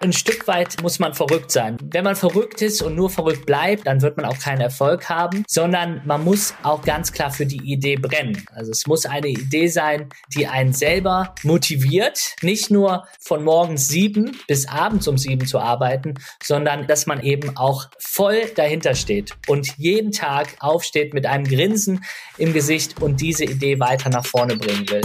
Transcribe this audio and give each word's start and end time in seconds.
ein 0.00 0.12
Stück 0.12 0.46
weit 0.46 0.80
muss 0.80 0.98
man 0.98 1.14
verrückt 1.14 1.50
sein. 1.50 1.76
Wenn 1.82 2.04
man 2.04 2.14
verrückt 2.14 2.62
ist 2.62 2.82
und 2.82 2.94
nur 2.94 3.10
verrückt 3.10 3.46
bleibt, 3.46 3.86
dann 3.86 4.00
wird 4.00 4.16
man 4.16 4.26
auch 4.26 4.38
keinen 4.38 4.60
Erfolg 4.60 5.08
haben, 5.08 5.44
sondern 5.48 6.02
man 6.04 6.22
muss 6.22 6.54
auch 6.62 6.82
ganz 6.82 7.12
klar 7.12 7.30
für 7.30 7.46
die 7.46 7.60
Idee 7.70 7.96
brennen. 7.96 8.44
Also 8.52 8.70
es 8.70 8.86
muss 8.86 9.06
eine 9.06 9.28
Idee 9.28 9.66
sein, 9.66 10.08
die 10.34 10.46
einen 10.46 10.72
selber 10.72 11.34
motiviert, 11.42 12.36
nicht 12.42 12.70
nur 12.70 13.06
von 13.20 13.42
morgens 13.42 13.88
sieben 13.88 14.36
bis 14.46 14.68
abends 14.68 15.08
um 15.08 15.18
sieben 15.18 15.46
zu 15.46 15.58
arbeiten, 15.58 16.14
sondern 16.42 16.86
dass 16.86 17.06
man 17.06 17.20
eben 17.20 17.56
auch 17.56 17.86
voll 17.98 18.42
dahinter 18.54 18.94
steht 18.94 19.32
und 19.48 19.76
jeden 19.78 20.12
Tag 20.12 20.48
aufsteht 20.60 21.12
mit 21.12 21.26
einem 21.26 21.44
Grinsen 21.44 22.04
im 22.36 22.52
Gesicht 22.52 23.02
und 23.02 23.20
diese 23.20 23.44
Idee 23.44 23.80
weiter 23.80 24.10
nach 24.10 24.24
vorne 24.24 24.56
bringen 24.56 24.88
will. 24.88 25.00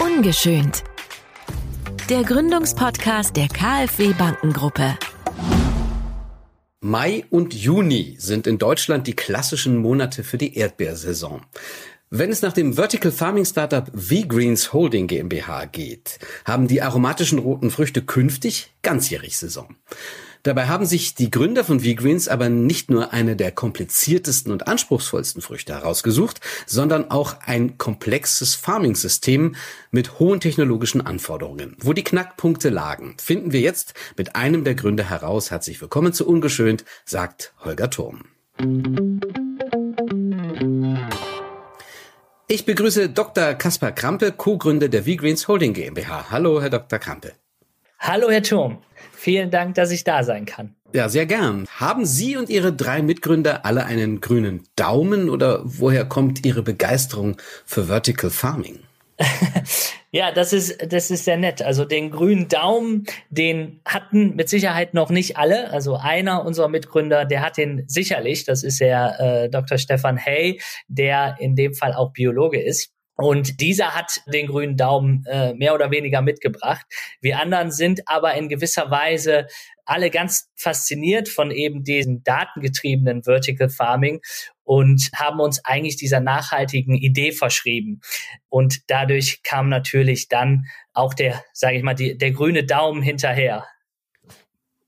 Ungeschönt. 0.00 0.84
Der 2.10 2.24
Gründungspodcast 2.24 3.36
der 3.36 3.46
KfW 3.46 4.12
Bankengruppe. 4.14 4.98
Mai 6.80 7.24
und 7.30 7.54
Juni 7.54 8.16
sind 8.18 8.48
in 8.48 8.58
Deutschland 8.58 9.06
die 9.06 9.14
klassischen 9.14 9.76
Monate 9.76 10.24
für 10.24 10.36
die 10.36 10.56
Erdbeersaison. 10.56 11.42
Wenn 12.10 12.30
es 12.30 12.42
nach 12.42 12.52
dem 12.52 12.72
Vertical 12.72 13.12
Farming 13.12 13.44
Startup 13.44 13.88
V-Greens 13.94 14.72
Holding 14.72 15.06
GmbH 15.06 15.66
geht, 15.66 16.18
haben 16.44 16.66
die 16.66 16.82
aromatischen 16.82 17.38
roten 17.38 17.70
Früchte 17.70 18.02
künftig 18.02 18.74
ganzjährig 18.82 19.38
Saison. 19.38 19.76
Dabei 20.42 20.68
haben 20.68 20.86
sich 20.86 21.14
die 21.14 21.30
Gründer 21.30 21.64
von 21.64 21.80
V-Greens 21.80 22.28
aber 22.28 22.48
nicht 22.48 22.90
nur 22.90 23.12
eine 23.12 23.36
der 23.36 23.52
kompliziertesten 23.52 24.52
und 24.52 24.66
anspruchsvollsten 24.68 25.42
Früchte 25.42 25.74
herausgesucht, 25.74 26.40
sondern 26.66 27.10
auch 27.10 27.36
ein 27.44 27.76
komplexes 27.76 28.54
Farming-System 28.54 29.54
mit 29.90 30.18
hohen 30.18 30.40
technologischen 30.40 31.02
Anforderungen. 31.02 31.76
Wo 31.80 31.92
die 31.92 32.04
Knackpunkte 32.04 32.70
lagen, 32.70 33.16
finden 33.20 33.52
wir 33.52 33.60
jetzt 33.60 33.92
mit 34.16 34.34
einem 34.34 34.64
der 34.64 34.74
Gründer 34.74 35.04
heraus. 35.04 35.50
Herzlich 35.50 35.80
willkommen 35.82 36.14
zu 36.14 36.26
Ungeschönt, 36.26 36.84
sagt 37.04 37.52
Holger 37.62 37.90
Turm. 37.90 38.24
Ich 42.48 42.64
begrüße 42.64 43.10
Dr. 43.10 43.54
Kaspar 43.54 43.92
Krampe, 43.92 44.32
Co-Gründer 44.32 44.88
der 44.88 45.04
V-Greens 45.04 45.48
Holding 45.48 45.74
GmbH. 45.74 46.30
Hallo, 46.30 46.62
Herr 46.62 46.70
Dr. 46.70 46.98
Krampe. 46.98 47.32
Hallo, 48.02 48.30
Herr 48.30 48.42
Turm. 48.42 48.78
Vielen 49.12 49.50
Dank, 49.50 49.74
dass 49.74 49.90
ich 49.90 50.04
da 50.04 50.24
sein 50.24 50.46
kann. 50.46 50.74
Ja, 50.94 51.10
sehr 51.10 51.26
gern. 51.26 51.66
Haben 51.78 52.06
Sie 52.06 52.34
und 52.38 52.48
Ihre 52.48 52.72
drei 52.72 53.02
Mitgründer 53.02 53.66
alle 53.66 53.84
einen 53.84 54.22
grünen 54.22 54.64
Daumen 54.74 55.28
oder 55.28 55.60
woher 55.64 56.06
kommt 56.06 56.46
Ihre 56.46 56.62
Begeisterung 56.62 57.36
für 57.66 57.84
Vertical 57.84 58.30
Farming? 58.30 58.78
ja, 60.12 60.32
das 60.32 60.54
ist, 60.54 60.90
das 60.90 61.10
ist 61.10 61.26
sehr 61.26 61.36
nett. 61.36 61.60
Also 61.60 61.84
den 61.84 62.10
grünen 62.10 62.48
Daumen, 62.48 63.04
den 63.28 63.82
hatten 63.84 64.34
mit 64.34 64.48
Sicherheit 64.48 64.94
noch 64.94 65.10
nicht 65.10 65.36
alle. 65.36 65.70
Also 65.70 65.96
einer 65.96 66.46
unserer 66.46 66.68
Mitgründer, 66.68 67.26
der 67.26 67.42
hat 67.42 67.58
den 67.58 67.84
sicherlich. 67.86 68.44
Das 68.46 68.62
ist 68.62 68.80
der 68.80 69.20
äh, 69.20 69.50
Dr. 69.50 69.76
Stefan 69.76 70.16
Hay, 70.16 70.58
der 70.88 71.36
in 71.38 71.54
dem 71.54 71.74
Fall 71.74 71.92
auch 71.92 72.14
Biologe 72.14 72.62
ist. 72.62 72.94
Und 73.20 73.60
dieser 73.60 73.94
hat 73.94 74.22
den 74.32 74.46
grünen 74.46 74.76
Daumen 74.76 75.24
äh, 75.26 75.52
mehr 75.54 75.74
oder 75.74 75.90
weniger 75.90 76.22
mitgebracht. 76.22 76.86
Wir 77.20 77.38
anderen 77.38 77.70
sind 77.70 78.02
aber 78.06 78.34
in 78.34 78.48
gewisser 78.48 78.90
Weise 78.90 79.46
alle 79.84 80.10
ganz 80.10 80.48
fasziniert 80.56 81.28
von 81.28 81.50
eben 81.50 81.82
diesem 81.82 82.22
datengetriebenen 82.22 83.24
Vertical 83.24 83.68
Farming 83.68 84.20
und 84.62 85.10
haben 85.14 85.40
uns 85.40 85.64
eigentlich 85.64 85.96
dieser 85.96 86.20
nachhaltigen 86.20 86.94
Idee 86.94 87.32
verschrieben. 87.32 88.00
Und 88.48 88.88
dadurch 88.88 89.42
kam 89.42 89.68
natürlich 89.68 90.28
dann 90.28 90.66
auch 90.92 91.12
der, 91.12 91.42
sage 91.52 91.76
ich 91.76 91.82
mal, 91.82 91.94
die, 91.94 92.16
der 92.16 92.30
grüne 92.30 92.64
Daumen 92.64 93.02
hinterher. 93.02 93.66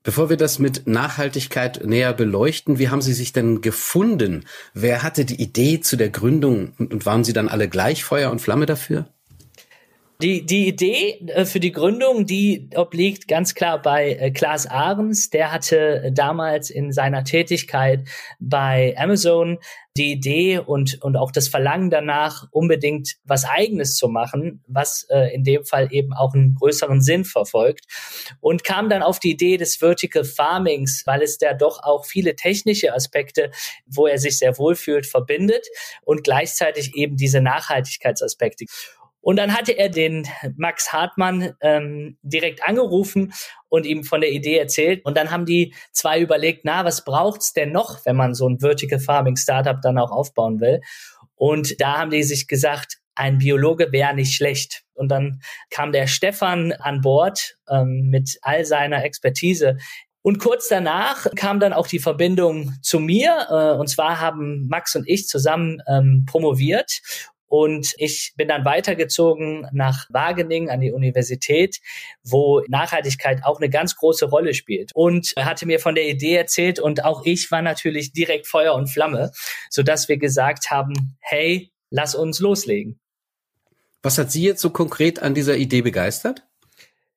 Bevor 0.03 0.29
wir 0.29 0.35
das 0.35 0.59
mit 0.59 0.85
Nachhaltigkeit 0.85 1.85
näher 1.85 2.11
beleuchten, 2.13 2.77
wie 2.77 2.89
haben 2.89 3.01
Sie 3.01 3.13
sich 3.13 3.31
denn 3.31 3.61
gefunden? 3.61 4.43
Wer 4.73 5.01
hatte 5.01 5.23
die 5.23 5.41
Idee 5.41 5.79
zu 5.79 5.95
der 5.95 6.09
Gründung 6.09 6.73
und 6.77 7.05
waren 7.05 7.23
Sie 7.23 7.31
dann 7.31 7.47
alle 7.47 7.69
gleich 7.69 8.03
Feuer 8.03 8.29
und 8.29 8.41
Flamme 8.41 8.65
dafür? 8.65 9.07
Die, 10.23 10.45
die 10.45 10.69
Idee 10.69 11.19
äh, 11.27 11.43
für 11.43 11.59
die 11.59 11.73
Gründung, 11.73 12.25
die 12.25 12.69
obliegt 12.75 13.27
ganz 13.27 13.55
klar 13.55 13.81
bei 13.81 14.13
äh, 14.13 14.31
Klaas 14.31 14.65
Ahrens. 14.65 15.29
Der 15.31 15.51
hatte 15.51 16.13
damals 16.13 16.69
in 16.69 16.93
seiner 16.93 17.25
Tätigkeit 17.25 18.07
bei 18.39 18.95
Amazon 18.97 19.59
die 19.97 20.13
Idee 20.13 20.59
und, 20.59 21.01
und 21.03 21.17
auch 21.17 21.29
das 21.29 21.49
Verlangen 21.49 21.89
danach, 21.89 22.47
unbedingt 22.51 23.15
was 23.25 23.43
Eigenes 23.43 23.97
zu 23.97 24.07
machen, 24.07 24.63
was 24.65 25.05
äh, 25.09 25.35
in 25.35 25.43
dem 25.43 25.65
Fall 25.65 25.89
eben 25.91 26.13
auch 26.13 26.33
einen 26.33 26.55
größeren 26.55 27.01
Sinn 27.01 27.25
verfolgt. 27.25 27.83
Und 28.39 28.63
kam 28.63 28.89
dann 28.89 29.03
auf 29.03 29.19
die 29.19 29.31
Idee 29.31 29.57
des 29.57 29.75
Vertical 29.75 30.23
Farmings, 30.23 31.03
weil 31.05 31.21
es 31.21 31.37
da 31.37 31.53
doch 31.53 31.83
auch 31.83 32.05
viele 32.05 32.37
technische 32.37 32.93
Aspekte, 32.93 33.51
wo 33.87 34.07
er 34.07 34.19
sich 34.19 34.39
sehr 34.39 34.57
wohlfühlt, 34.57 35.05
verbindet 35.05 35.67
und 36.05 36.23
gleichzeitig 36.23 36.95
eben 36.95 37.17
diese 37.17 37.41
Nachhaltigkeitsaspekte. 37.41 38.67
Und 39.23 39.37
dann 39.37 39.55
hatte 39.55 39.71
er 39.71 39.87
den 39.87 40.27
Max 40.57 40.91
Hartmann 40.91 41.53
ähm, 41.61 42.17
direkt 42.23 42.61
angerufen 42.67 43.33
und 43.69 43.85
ihm 43.85 44.03
von 44.03 44.19
der 44.19 44.31
Idee 44.31 44.57
erzählt. 44.57 45.03
Und 45.05 45.15
dann 45.15 45.31
haben 45.31 45.45
die 45.45 45.73
zwei 45.93 46.19
überlegt, 46.19 46.65
na, 46.65 46.83
was 46.83 47.05
braucht's 47.05 47.53
denn 47.53 47.71
noch, 47.71 48.05
wenn 48.05 48.17
man 48.17 48.33
so 48.33 48.49
ein 48.49 48.59
Vertical 48.59 48.99
Farming 48.99 49.37
Startup 49.37 49.81
dann 49.81 49.97
auch 49.97 50.11
aufbauen 50.11 50.59
will? 50.59 50.81
Und 51.35 51.79
da 51.79 51.99
haben 51.99 52.11
die 52.11 52.23
sich 52.23 52.49
gesagt, 52.49 52.97
ein 53.15 53.37
Biologe 53.37 53.93
wäre 53.93 54.13
nicht 54.13 54.35
schlecht. 54.35 54.83
Und 54.93 55.07
dann 55.07 55.39
kam 55.69 55.93
der 55.93 56.07
Stefan 56.07 56.73
an 56.73 56.99
Bord 56.99 57.55
ähm, 57.69 58.09
mit 58.09 58.37
all 58.41 58.65
seiner 58.65 59.05
Expertise 59.05 59.77
und 60.25 60.39
kurz 60.39 60.69
danach 60.69 61.27
kam 61.35 61.59
dann 61.59 61.73
auch 61.73 61.85
die 61.85 61.99
Verbindung 61.99 62.73
zu 62.81 62.99
mir. 62.99 63.45
Äh, 63.49 63.77
und 63.77 63.87
zwar 63.87 64.21
haben 64.21 64.67
Max 64.69 64.95
und 64.95 65.07
ich 65.07 65.27
zusammen 65.27 65.81
ähm, 65.85 66.25
promoviert. 66.25 67.01
Und 67.53 67.93
ich 67.97 68.33
bin 68.35 68.47
dann 68.47 68.65
weitergezogen 68.65 69.67
nach 69.73 70.07
Wageningen 70.09 70.71
an 70.71 70.79
die 70.79 70.91
Universität, 70.91 71.81
wo 72.23 72.63
Nachhaltigkeit 72.67 73.43
auch 73.43 73.59
eine 73.59 73.69
ganz 73.69 73.95
große 73.95 74.25
Rolle 74.25 74.55
spielt. 74.55 74.89
Und 74.95 75.33
er 75.35 75.45
hatte 75.45 75.67
mir 75.67 75.79
von 75.79 75.93
der 75.93 76.07
Idee 76.07 76.33
erzählt 76.33 76.79
und 76.79 77.05
auch 77.05 77.23
ich 77.25 77.51
war 77.51 77.61
natürlich 77.61 78.11
direkt 78.11 78.47
Feuer 78.47 78.73
und 78.73 78.87
Flamme, 78.87 79.29
sodass 79.69 80.09
wir 80.09 80.17
gesagt 80.17 80.71
haben, 80.71 81.15
hey, 81.19 81.71
lass 81.91 82.15
uns 82.15 82.39
loslegen. 82.39 82.99
Was 84.01 84.17
hat 84.17 84.31
Sie 84.31 84.41
jetzt 84.41 84.61
so 84.61 84.71
konkret 84.71 85.21
an 85.21 85.35
dieser 85.35 85.55
Idee 85.55 85.83
begeistert? 85.83 86.47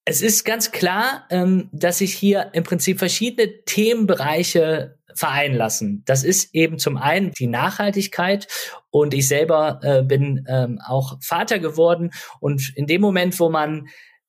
Es 0.05 0.21
ist 0.21 0.45
ganz 0.45 0.71
klar, 0.71 1.25
ähm, 1.31 1.71
dass 1.73 1.97
sich 1.99 2.13
hier 2.13 2.51
im 2.53 2.63
Prinzip 2.63 2.99
verschiedene 2.99 3.65
Themenbereiche 3.65 4.99
vereinen 5.17 5.55
lassen. 5.55 6.03
Das 6.07 6.25
ist 6.25 6.55
eben 6.55 6.79
zum 6.79 6.97
einen 6.97 7.33
die 7.33 7.47
Nachhaltigkeit 7.47 8.47
und 8.91 9.15
ich 9.15 9.29
selber 9.29 9.81
äh, 9.83 10.03
bin 10.03 10.45
ähm, 10.49 10.79
auch 10.87 11.19
Vater 11.23 11.59
geworden 11.59 12.11
und 12.41 12.73
in 12.77 12.87
dem 12.87 13.01
Moment, 13.01 13.39
wo 13.41 13.49
man 13.49 13.89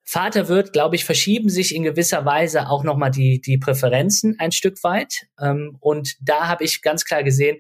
Vater 0.10 0.48
wird, 0.48 0.72
glaube 0.72 0.96
ich, 0.96 1.04
verschieben 1.04 1.50
sich 1.50 1.76
in 1.76 1.84
gewisser 1.84 2.24
Weise 2.24 2.70
auch 2.70 2.86
nochmal 2.86 3.12
die, 3.12 3.42
die 3.42 3.58
Präferenzen 3.58 4.38
ein 4.40 4.54
Stück 4.54 4.82
weit. 4.82 5.28
Ähm, 5.38 5.76
und 5.82 6.16
da 6.22 6.48
habe 6.48 6.64
ich 6.64 6.82
ganz 6.82 7.04
klar 7.04 7.24
gesehen, 7.24 7.58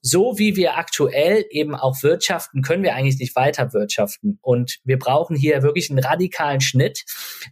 so 0.00 0.38
wie 0.38 0.56
wir 0.56 0.78
aktuell 0.78 1.44
eben 1.50 1.74
auch 1.74 2.02
wirtschaften, 2.02 2.62
können 2.62 2.82
wir 2.82 2.94
eigentlich 2.94 3.18
nicht 3.18 3.36
weiter 3.36 3.74
wirtschaften. 3.74 4.38
Und 4.40 4.78
wir 4.84 4.98
brauchen 4.98 5.36
hier 5.36 5.62
wirklich 5.62 5.90
einen 5.90 6.00
radikalen 6.00 6.62
Schnitt. 6.62 7.04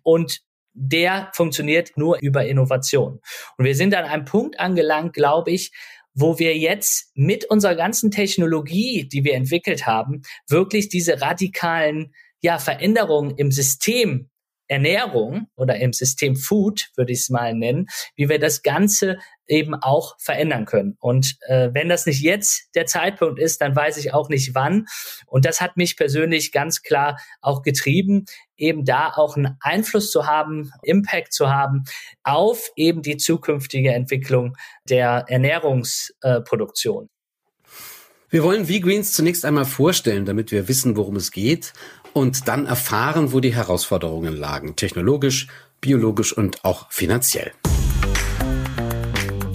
Und 0.02 0.40
der 0.72 1.30
funktioniert 1.34 1.96
nur 1.96 2.18
über 2.20 2.46
Innovation. 2.46 3.20
Und 3.56 3.64
wir 3.64 3.74
sind 3.74 3.94
an 3.94 4.04
einem 4.04 4.24
Punkt 4.24 4.58
angelangt, 4.60 5.14
glaube 5.14 5.50
ich, 5.50 5.72
wo 6.14 6.38
wir 6.38 6.56
jetzt 6.56 7.10
mit 7.14 7.44
unserer 7.44 7.74
ganzen 7.74 8.10
Technologie, 8.10 9.08
die 9.08 9.24
wir 9.24 9.34
entwickelt 9.34 9.86
haben, 9.86 10.22
wirklich 10.48 10.88
diese 10.88 11.20
radikalen 11.20 12.12
ja, 12.42 12.58
Veränderungen 12.58 13.36
im 13.36 13.50
System 13.50 14.30
Ernährung 14.70 15.48
oder 15.56 15.76
im 15.76 15.92
System 15.92 16.36
Food, 16.36 16.90
würde 16.94 17.12
ich 17.12 17.20
es 17.20 17.28
mal 17.28 17.54
nennen, 17.54 17.88
wie 18.14 18.28
wir 18.28 18.38
das 18.38 18.62
Ganze 18.62 19.18
eben 19.48 19.74
auch 19.74 20.14
verändern 20.20 20.64
können. 20.64 20.96
Und 21.00 21.36
äh, 21.48 21.70
wenn 21.72 21.88
das 21.88 22.06
nicht 22.06 22.22
jetzt 22.22 22.68
der 22.76 22.86
Zeitpunkt 22.86 23.40
ist, 23.40 23.60
dann 23.60 23.74
weiß 23.74 23.96
ich 23.96 24.14
auch 24.14 24.28
nicht 24.28 24.54
wann. 24.54 24.86
Und 25.26 25.44
das 25.44 25.60
hat 25.60 25.76
mich 25.76 25.96
persönlich 25.96 26.52
ganz 26.52 26.82
klar 26.82 27.18
auch 27.40 27.62
getrieben, 27.62 28.26
eben 28.56 28.84
da 28.84 29.12
auch 29.12 29.36
einen 29.36 29.56
Einfluss 29.60 30.12
zu 30.12 30.26
haben, 30.26 30.70
Impact 30.82 31.32
zu 31.32 31.50
haben 31.50 31.82
auf 32.22 32.70
eben 32.76 33.02
die 33.02 33.16
zukünftige 33.16 33.92
Entwicklung 33.92 34.56
der 34.88 35.24
Ernährungsproduktion. 35.26 37.08
Wir 38.32 38.44
wollen 38.44 38.66
V-Greens 38.66 39.12
zunächst 39.12 39.44
einmal 39.44 39.64
vorstellen, 39.64 40.24
damit 40.24 40.52
wir 40.52 40.68
wissen, 40.68 40.96
worum 40.96 41.16
es 41.16 41.32
geht 41.32 41.72
und 42.12 42.48
dann 42.48 42.66
erfahren, 42.66 43.32
wo 43.32 43.40
die 43.40 43.54
Herausforderungen 43.54 44.36
lagen, 44.36 44.76
technologisch, 44.76 45.48
biologisch 45.80 46.32
und 46.36 46.64
auch 46.64 46.90
finanziell. 46.90 47.52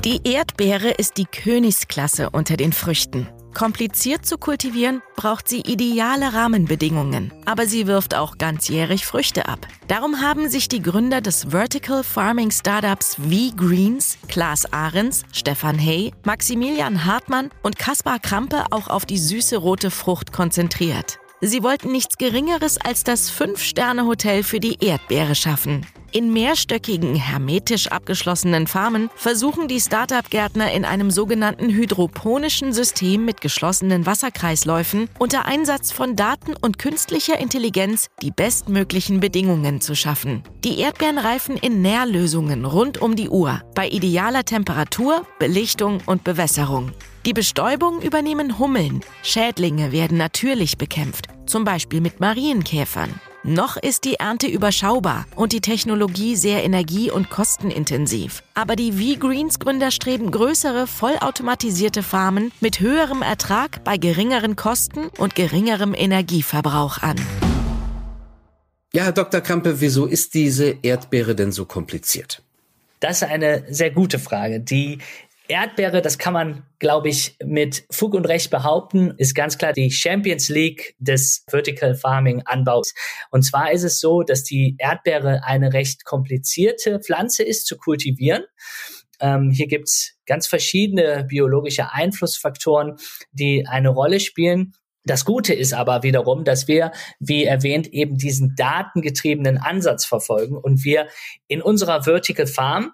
Die 0.04 0.22
Erdbeere 0.24 0.92
ist 0.92 1.18
die 1.18 1.26
Königsklasse 1.26 2.30
unter 2.30 2.58
den 2.58 2.74
Früchten. 2.74 3.28
Kompliziert 3.56 4.26
zu 4.26 4.38
kultivieren 4.38 5.02
braucht 5.16 5.48
sie 5.48 5.62
ideale 5.62 6.34
Rahmenbedingungen, 6.34 7.34
aber 7.46 7.66
sie 7.66 7.88
wirft 7.88 8.14
auch 8.14 8.38
ganzjährig 8.38 9.06
Früchte 9.06 9.48
ab. 9.48 9.66
Darum 9.88 10.22
haben 10.22 10.50
sich 10.50 10.68
die 10.68 10.82
Gründer 10.82 11.22
des 11.22 11.46
Vertical 11.52 12.04
Farming 12.04 12.52
Startups 12.52 13.16
V-Greens, 13.16 14.18
Klaas 14.28 14.72
Ahrens, 14.74 15.24
Stefan 15.32 15.80
Hay, 15.80 16.12
Maximilian 16.26 17.06
Hartmann 17.06 17.50
und 17.64 17.80
Kaspar 17.80 18.20
Krampe 18.20 18.66
auch 18.72 18.90
auf 18.90 19.06
die 19.06 19.18
süße 19.18 19.56
rote 19.58 19.90
Frucht 19.90 20.34
konzentriert. 20.34 21.18
Sie 21.42 21.64
wollten 21.64 21.92
nichts 21.92 22.18
Geringeres 22.18 22.78
als 22.78 23.04
das 23.04 23.30
Fünf-Sterne-Hotel 23.30 24.44
für 24.44 24.60
die 24.60 24.78
Erdbeere 24.84 25.36
schaffen. 25.36 25.86
In 26.16 26.32
mehrstöckigen, 26.32 27.14
hermetisch 27.14 27.88
abgeschlossenen 27.88 28.68
Farmen 28.68 29.10
versuchen 29.16 29.68
die 29.68 29.82
Startup-Gärtner 29.82 30.72
in 30.72 30.86
einem 30.86 31.12
sogenannten 31.12 31.70
hydroponischen 31.72 32.72
System 32.72 33.26
mit 33.26 33.42
geschlossenen 33.42 34.06
Wasserkreisläufen 34.06 35.10
unter 35.20 35.46
Einsatz 35.46 35.92
von 35.92 36.16
Daten 36.16 36.56
und 36.56 36.78
künstlicher 36.80 37.38
Intelligenz 37.38 38.08
die 38.22 38.32
bestmöglichen 38.32 39.20
Bedingungen 39.20 39.82
zu 39.82 39.94
schaffen. 39.94 40.42
Die 40.64 40.80
Erdbeeren 40.80 41.18
reifen 41.18 41.58
in 41.58 41.82
Nährlösungen 41.82 42.64
rund 42.64 43.02
um 43.02 43.18
die 43.18 43.28
Uhr, 43.28 43.62
bei 43.76 43.90
idealer 43.90 44.46
Temperatur, 44.46 45.28
Belichtung 45.38 46.00
und 46.06 46.24
Bewässerung. 46.24 46.94
Die 47.26 47.34
Bestäubung 47.34 48.04
übernehmen 48.04 48.60
Hummeln. 48.60 49.02
Schädlinge 49.24 49.92
werden 49.92 50.16
natürlich 50.16 50.78
bekämpft, 50.78 51.26
zum 51.48 51.64
Beispiel 51.64 52.00
mit 52.00 52.20
Marienkäfern. 52.20 53.20
Noch 53.44 53.78
ist 53.78 54.04
die 54.04 54.14
Ernte 54.16 54.46
überschaubar 54.46 55.26
und 55.36 55.52
die 55.52 55.60
Technologie 55.60 56.36
sehr 56.36 56.64
energie- 56.64 57.10
und 57.10 57.32
kostenintensiv. 57.32 58.44
Aber 58.54 58.76
die 58.76 58.92
V-Greens-Gründer 58.92 59.90
streben 59.90 60.30
größere, 60.30 60.86
vollautomatisierte 60.86 62.04
Farmen 62.04 62.52
mit 62.60 62.80
höherem 62.80 63.24
Ertrag 63.24 63.84
bei 63.84 63.98
geringeren 63.98 64.56
Kosten 64.56 65.08
und 65.18 65.34
geringerem 65.34 65.96
Energieverbrauch 65.96 67.00
an. 67.00 67.16
Ja, 68.94 69.06
Herr 69.06 69.14
Dr. 69.14 69.42
Krampe, 69.42 69.82
wieso 69.82 70.06
ist 70.06 70.36
diese 70.36 70.76
Erdbeere 70.84 71.34
denn 71.34 71.52
so 71.52 71.66
kompliziert? 71.66 72.44
Das 73.00 73.24
ist 73.24 73.28
eine 73.28 73.66
sehr 73.68 73.90
gute 73.90 74.20
Frage, 74.20 74.60
die 74.60 75.00
Erdbeere, 75.48 76.02
das 76.02 76.18
kann 76.18 76.34
man, 76.34 76.64
glaube 76.80 77.10
ich, 77.10 77.38
mit 77.44 77.86
Fug 77.92 78.14
und 78.14 78.26
Recht 78.26 78.50
behaupten, 78.50 79.14
ist 79.18 79.36
ganz 79.36 79.58
klar 79.58 79.74
die 79.74 79.92
Champions 79.92 80.50
League 80.50 80.96
des 81.00 81.44
Vertical 81.48 81.96
Farming 81.96 82.42
Anbaus. 82.46 82.94
Und 83.32 83.44
zwar 83.44 83.72
ist 83.72 83.84
es 83.84 84.00
so, 84.00 84.24
dass 84.24 84.44
die 84.44 84.76
Erdbeere 84.78 85.44
eine 85.44 85.74
recht 85.74 86.06
komplizierte 86.06 87.00
Pflanze 87.00 87.44
ist 87.44 87.68
zu 87.68 87.78
kultivieren. 87.78 88.44
Ähm, 89.20 89.52
hier 89.52 89.68
gibt's 89.68 90.16
ganz 90.26 90.48
verschiedene 90.48 91.26
biologische 91.28 91.92
Einflussfaktoren, 91.94 92.98
die 93.32 93.66
eine 93.68 93.90
Rolle 93.90 94.20
spielen. 94.20 94.74
Das 95.06 95.24
Gute 95.24 95.54
ist 95.54 95.74
aber 95.74 96.02
wiederum, 96.02 96.44
dass 96.44 96.68
wir, 96.68 96.92
wie 97.20 97.44
erwähnt, 97.44 97.88
eben 97.94 98.18
diesen 98.18 98.56
datengetriebenen 98.56 99.60
Ansatz 99.60 100.04
verfolgen 100.06 100.58
und 100.58 100.84
wir 100.84 101.08
in 101.48 101.62
unserer 101.62 102.04
Vertical 102.04 102.48
Farm 102.48 102.92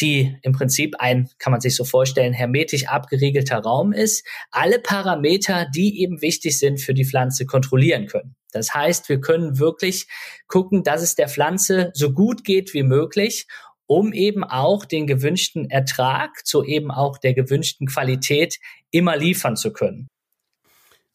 die 0.00 0.36
im 0.42 0.52
Prinzip 0.52 0.96
ein, 0.98 1.28
kann 1.38 1.50
man 1.50 1.60
sich 1.60 1.74
so 1.74 1.84
vorstellen, 1.84 2.32
hermetisch 2.32 2.86
abgeriegelter 2.86 3.58
Raum 3.58 3.92
ist, 3.92 4.26
alle 4.50 4.78
Parameter, 4.78 5.66
die 5.74 6.00
eben 6.00 6.22
wichtig 6.22 6.58
sind 6.58 6.80
für 6.80 6.94
die 6.94 7.04
Pflanze, 7.04 7.46
kontrollieren 7.46 8.06
können. 8.06 8.36
Das 8.52 8.74
heißt, 8.74 9.08
wir 9.08 9.20
können 9.20 9.58
wirklich 9.58 10.06
gucken, 10.48 10.82
dass 10.82 11.02
es 11.02 11.14
der 11.14 11.28
Pflanze 11.28 11.90
so 11.94 12.12
gut 12.12 12.44
geht 12.44 12.74
wie 12.74 12.82
möglich, 12.82 13.46
um 13.86 14.12
eben 14.12 14.44
auch 14.44 14.84
den 14.84 15.06
gewünschten 15.06 15.70
Ertrag 15.70 16.44
zu 16.46 16.64
eben 16.64 16.90
auch 16.90 17.18
der 17.18 17.34
gewünschten 17.34 17.86
Qualität 17.86 18.58
immer 18.90 19.16
liefern 19.16 19.56
zu 19.56 19.72
können. 19.72 20.08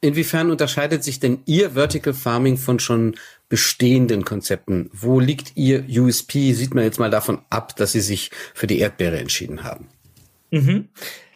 Inwiefern 0.02 0.50
unterscheidet 0.50 1.04
sich 1.04 1.20
denn 1.20 1.44
Ihr 1.46 1.72
Vertical 1.72 2.14
Farming 2.14 2.58
von 2.58 2.80
schon 2.80 3.16
bestehenden 3.50 4.26
Konzepten? 4.26 4.90
Wo 4.92 5.20
liegt 5.20 5.56
Ihr 5.56 5.86
USP? 5.88 6.54
Sieht 6.54 6.74
man 6.74 6.84
jetzt 6.84 7.00
mal 7.00 7.12
davon 7.12 7.42
ab, 7.52 7.76
dass 7.76 7.92
Sie 7.92 8.02
sich 8.02 8.32
für 8.56 8.66
die 8.66 8.80
Erdbeere 8.80 9.20
entschieden 9.20 9.64
haben. 9.64 9.90
Mhm. 10.50 10.90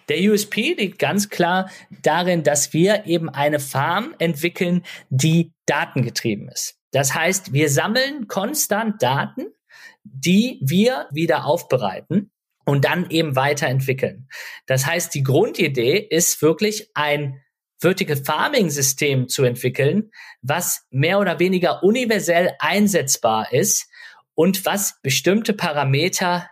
Der 0.09 0.19
USP 0.31 0.73
liegt 0.73 0.99
ganz 0.99 1.29
klar 1.29 1.69
darin, 2.01 2.43
dass 2.43 2.73
wir 2.73 3.05
eben 3.05 3.29
eine 3.29 3.59
Farm 3.59 4.15
entwickeln, 4.17 4.83
die 5.09 5.51
datengetrieben 5.65 6.47
ist. 6.49 6.75
Das 6.91 7.13
heißt, 7.13 7.53
wir 7.53 7.69
sammeln 7.69 8.27
konstant 8.27 9.01
Daten, 9.01 9.47
die 10.03 10.59
wir 10.61 11.07
wieder 11.11 11.45
aufbereiten 11.45 12.31
und 12.65 12.85
dann 12.85 13.09
eben 13.09 13.35
weiterentwickeln. 13.35 14.27
Das 14.65 14.85
heißt, 14.85 15.13
die 15.13 15.23
Grundidee 15.23 15.97
ist 15.97 16.41
wirklich 16.41 16.89
ein 16.93 17.41
Vertical 17.85 18.17
Farming 18.17 18.71
System 18.71 19.29
zu 19.29 19.43
entwickeln, 19.43 20.09
was 20.41 20.87
mehr 20.89 21.19
oder 21.19 21.39
weniger 21.39 21.83
universell 21.83 22.53
einsetzbar 22.57 23.53
ist 23.53 23.87
und 24.33 24.65
was 24.65 24.99
bestimmte 25.03 25.53
Parameter, 25.53 26.49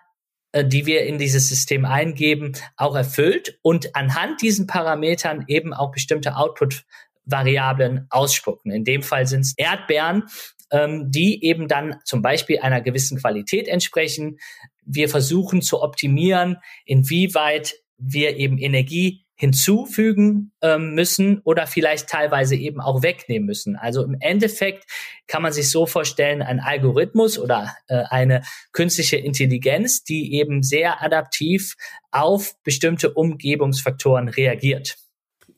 äh, 0.51 0.63
die 0.63 0.85
wir 0.85 1.07
in 1.07 1.17
dieses 1.17 1.49
System 1.49 1.85
eingeben, 1.85 2.51
auch 2.77 2.95
erfüllt 2.95 3.57
und 3.63 3.95
anhand 3.95 4.43
diesen 4.43 4.67
Parametern 4.67 5.45
eben 5.47 5.73
auch 5.73 5.91
bestimmte 5.91 6.35
Output 6.35 6.85
Variablen 7.25 8.05
ausspucken. 8.11 8.71
In 8.71 8.83
dem 8.83 9.01
Fall 9.01 9.25
sind 9.25 9.41
es 9.41 9.57
Erdbeeren, 9.57 10.25
ähm, 10.69 11.09
die 11.09 11.43
eben 11.43 11.67
dann 11.67 11.95
zum 12.05 12.21
Beispiel 12.21 12.59
einer 12.59 12.81
gewissen 12.81 13.17
Qualität 13.17 13.67
entsprechen. 13.67 14.37
Wir 14.85 15.09
versuchen 15.09 15.63
zu 15.63 15.81
optimieren, 15.81 16.57
inwieweit 16.85 17.73
wir 17.97 18.37
eben 18.37 18.59
Energie 18.59 19.25
hinzufügen 19.35 20.51
ähm, 20.61 20.93
müssen 20.93 21.39
oder 21.43 21.67
vielleicht 21.67 22.09
teilweise 22.09 22.55
eben 22.55 22.79
auch 22.79 23.01
wegnehmen 23.01 23.45
müssen. 23.45 23.75
Also 23.75 24.03
im 24.03 24.15
Endeffekt 24.19 24.85
kann 25.27 25.41
man 25.41 25.51
sich 25.51 25.69
so 25.69 25.85
vorstellen, 25.85 26.41
ein 26.41 26.59
Algorithmus 26.59 27.39
oder 27.39 27.75
äh, 27.87 28.03
eine 28.09 28.43
künstliche 28.71 29.17
Intelligenz, 29.17 30.03
die 30.03 30.33
eben 30.35 30.61
sehr 30.61 31.01
adaptiv 31.03 31.75
auf 32.11 32.53
bestimmte 32.63 33.13
Umgebungsfaktoren 33.13 34.27
reagiert. 34.27 34.97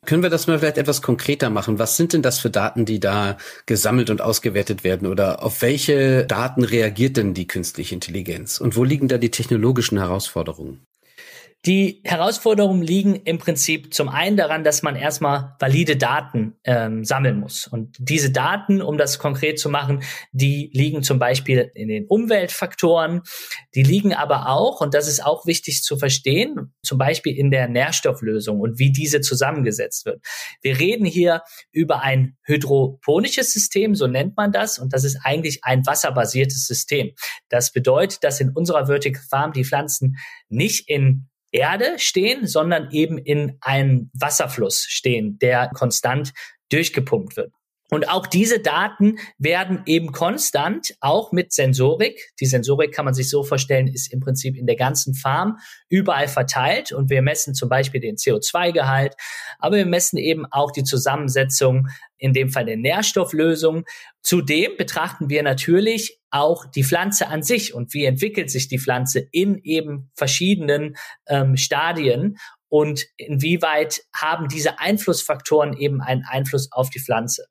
Können 0.05 0.21
wir 0.21 0.29
das 0.29 0.45
mal 0.45 0.59
vielleicht 0.59 0.77
etwas 0.77 1.01
konkreter 1.01 1.49
machen? 1.49 1.79
Was 1.79 1.97
sind 1.97 2.13
denn 2.13 2.21
das 2.21 2.39
für 2.39 2.51
Daten, 2.51 2.85
die 2.85 2.99
da 2.99 3.37
gesammelt 3.65 4.11
und 4.11 4.21
ausgewertet 4.21 4.83
werden? 4.83 5.07
Oder 5.07 5.43
auf 5.43 5.63
welche 5.63 6.25
Daten 6.27 6.63
reagiert 6.63 7.17
denn 7.17 7.33
die 7.33 7.47
künstliche 7.47 7.95
Intelligenz? 7.95 8.59
Und 8.59 8.75
wo 8.75 8.83
liegen 8.83 9.07
da 9.07 9.17
die 9.17 9.31
technologischen 9.31 9.97
Herausforderungen? 9.97 10.85
Die 11.65 12.01
Herausforderungen 12.03 12.83
liegen 12.83 13.15
im 13.15 13.39
Prinzip 13.39 13.91
zum 13.91 14.07
einen 14.07 14.37
daran, 14.37 14.63
dass 14.63 14.83
man 14.83 14.95
erstmal 14.95 15.55
valide 15.57 15.97
Daten 15.97 16.53
ähm, 16.63 17.03
sammeln 17.03 17.39
muss. 17.39 17.65
Und 17.65 17.95
diese 17.97 18.31
Daten, 18.31 18.83
um 18.83 18.99
das 18.99 19.17
konkret 19.17 19.57
zu 19.57 19.69
machen, 19.69 20.03
die 20.31 20.69
liegen 20.73 21.01
zum 21.01 21.17
Beispiel 21.17 21.71
in 21.73 21.87
den 21.87 22.05
Umweltfaktoren, 22.05 23.21
die 23.73 23.81
liegen 23.81 24.13
aber 24.13 24.49
auch, 24.49 24.79
und 24.79 24.93
das 24.93 25.07
ist 25.07 25.25
auch 25.25 25.47
wichtig 25.47 25.81
zu 25.81 25.97
verstehen, 25.97 26.71
zum 26.83 26.99
Beispiel 26.99 27.35
in 27.35 27.49
der 27.49 27.67
Nährstofflösung 27.67 28.59
und 28.59 28.77
wie 28.77 28.91
diese 28.91 29.21
zusammengesetzt 29.21 30.05
wird. 30.05 30.23
Wir 30.61 30.77
reden 30.77 31.05
hier 31.05 31.41
über 31.71 32.03
ein 32.03 32.37
hydroponisches 32.43 33.51
System, 33.51 33.95
so 33.95 34.05
nennt 34.05 34.37
man 34.37 34.51
das, 34.51 34.77
und 34.77 34.93
das 34.93 35.03
ist 35.03 35.17
eigentlich 35.23 35.63
ein 35.63 35.83
wasserbasiertes 35.83 36.67
System. 36.67 37.13
Das 37.49 37.71
bedeutet, 37.71 38.23
dass 38.23 38.39
in 38.39 38.51
unserer 38.51 38.85
Vertical 38.85 39.23
Farm 39.27 39.51
die 39.51 39.65
Pflanzen 39.65 40.17
nicht 40.47 40.87
in 40.87 41.27
Erde 41.55 41.97
stehen, 41.99 42.47
sondern 42.47 42.91
eben 42.91 43.17
in 43.17 43.57
einem 43.61 44.09
Wasserfluss 44.13 44.85
stehen, 44.89 45.39
der 45.39 45.69
konstant 45.69 46.33
durchgepumpt 46.69 47.37
wird. 47.37 47.53
Und 47.91 48.09
auch 48.09 48.25
diese 48.25 48.59
Daten 48.59 49.19
werden 49.37 49.83
eben 49.85 50.11
konstant 50.11 50.95
auch 51.01 51.31
mit 51.31 51.53
Sensorik. 51.53 52.33
Die 52.39 52.47
Sensorik 52.47 52.91
kann 52.91 53.05
man 53.05 53.13
sich 53.13 53.29
so 53.29 53.43
vorstellen, 53.43 53.87
ist 53.87 54.11
im 54.11 54.19
Prinzip 54.19 54.57
in 54.57 54.65
der 54.65 54.75
ganzen 54.75 55.13
Farm 55.13 55.59
überall 55.87 56.27
verteilt 56.27 56.91
und 56.91 57.11
wir 57.11 57.21
messen 57.21 57.53
zum 57.53 57.69
Beispiel 57.69 58.01
den 58.01 58.15
CO2-Gehalt, 58.15 59.15
aber 59.59 59.77
wir 59.77 59.85
messen 59.85 60.17
eben 60.17 60.45
auch 60.51 60.71
die 60.71 60.83
Zusammensetzung, 60.83 61.87
in 62.17 62.33
dem 62.33 62.49
Fall 62.49 62.65
der 62.65 62.77
Nährstofflösung. 62.77 63.83
Zudem 64.21 64.77
betrachten 64.77 65.29
wir 65.29 65.43
natürlich 65.43 66.19
auch 66.31 66.65
die 66.65 66.83
Pflanze 66.83 67.27
an 67.27 67.43
sich 67.43 67.73
und 67.73 67.93
wie 67.93 68.05
entwickelt 68.05 68.49
sich 68.49 68.67
die 68.67 68.79
Pflanze 68.79 69.27
in 69.31 69.59
eben 69.63 70.09
verschiedenen 70.15 70.95
ähm, 71.27 71.55
Stadien 71.55 72.37
und 72.69 73.05
inwieweit 73.17 74.01
haben 74.13 74.47
diese 74.47 74.79
Einflussfaktoren 74.79 75.77
eben 75.77 76.01
einen 76.01 76.23
Einfluss 76.23 76.71
auf 76.71 76.89
die 76.89 76.99
Pflanze. 76.99 77.47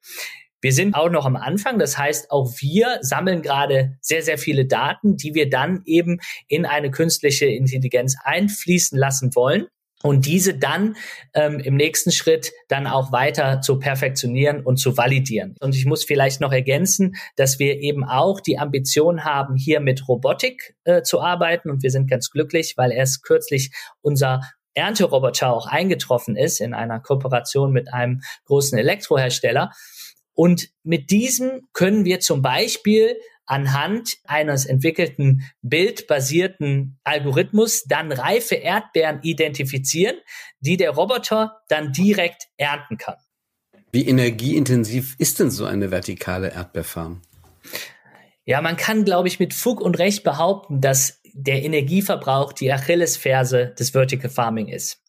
Wir 0.60 0.72
sind 0.72 0.94
auch 0.94 1.10
noch 1.10 1.26
am 1.26 1.36
Anfang, 1.36 1.78
das 1.78 1.98
heißt, 1.98 2.30
auch 2.30 2.50
wir 2.58 2.98
sammeln 3.02 3.42
gerade 3.42 3.98
sehr, 4.00 4.22
sehr 4.22 4.38
viele 4.38 4.64
Daten, 4.64 5.18
die 5.18 5.34
wir 5.34 5.50
dann 5.50 5.82
eben 5.84 6.20
in 6.48 6.64
eine 6.64 6.90
künstliche 6.90 7.44
Intelligenz 7.44 8.16
einfließen 8.24 8.98
lassen 8.98 9.34
wollen 9.34 9.66
und 10.02 10.24
diese 10.24 10.56
dann 10.56 10.96
ähm, 11.34 11.60
im 11.60 11.76
nächsten 11.76 12.12
Schritt 12.12 12.52
dann 12.68 12.86
auch 12.86 13.10
weiter 13.10 13.60
zu 13.62 13.78
perfektionieren 13.78 14.62
und 14.62 14.76
zu 14.76 14.96
validieren. 14.96 15.54
Und 15.60 15.74
ich 15.74 15.86
muss 15.86 16.04
vielleicht 16.04 16.40
noch 16.40 16.52
ergänzen, 16.52 17.14
dass 17.36 17.58
wir 17.58 17.80
eben 17.80 18.04
auch 18.04 18.40
die 18.40 18.58
Ambition 18.58 19.24
haben, 19.24 19.56
hier 19.56 19.80
mit 19.80 20.08
Robotik 20.08 20.76
äh, 20.84 21.02
zu 21.02 21.20
arbeiten 21.20 21.70
und 21.70 21.82
wir 21.82 21.90
sind 21.90 22.08
ganz 22.08 22.30
glücklich, 22.30 22.74
weil 22.76 22.92
erst 22.92 23.22
kürzlich 23.22 23.70
unser 24.02 24.40
Ernteroboter 24.74 25.52
auch 25.52 25.66
eingetroffen 25.66 26.36
ist 26.36 26.60
in 26.60 26.74
einer 26.74 27.00
Kooperation 27.00 27.72
mit 27.72 27.92
einem 27.92 28.22
großen 28.46 28.78
Elektrohersteller. 28.78 29.70
Und 30.34 30.68
mit 30.82 31.10
diesem 31.10 31.68
können 31.72 32.04
wir 32.04 32.20
zum 32.20 32.42
Beispiel 32.42 33.16
anhand 33.46 34.16
eines 34.24 34.66
entwickelten 34.66 35.42
bildbasierten 35.62 36.98
Algorithmus 37.04 37.84
dann 37.84 38.10
reife 38.10 38.54
Erdbeeren 38.54 39.20
identifizieren, 39.22 40.16
die 40.60 40.76
der 40.76 40.90
Roboter 40.90 41.60
dann 41.68 41.92
direkt 41.92 42.48
ernten 42.56 42.96
kann. 42.96 43.16
Wie 43.92 44.08
energieintensiv 44.08 45.14
ist 45.18 45.38
denn 45.38 45.50
so 45.50 45.66
eine 45.66 45.90
vertikale 45.90 46.52
Erdbeerfarm? 46.52 47.22
Ja, 48.44 48.60
man 48.60 48.76
kann, 48.76 49.04
glaube 49.04 49.28
ich, 49.28 49.38
mit 49.38 49.54
Fug 49.54 49.80
und 49.80 49.98
Recht 49.98 50.22
behaupten, 50.22 50.80
dass 50.80 51.20
der 51.34 51.62
Energieverbrauch 51.62 52.52
die 52.52 52.72
Achillesferse 52.72 53.74
des 53.78 53.90
Vertical 53.90 54.30
Farming 54.30 54.68
ist. 54.68 55.02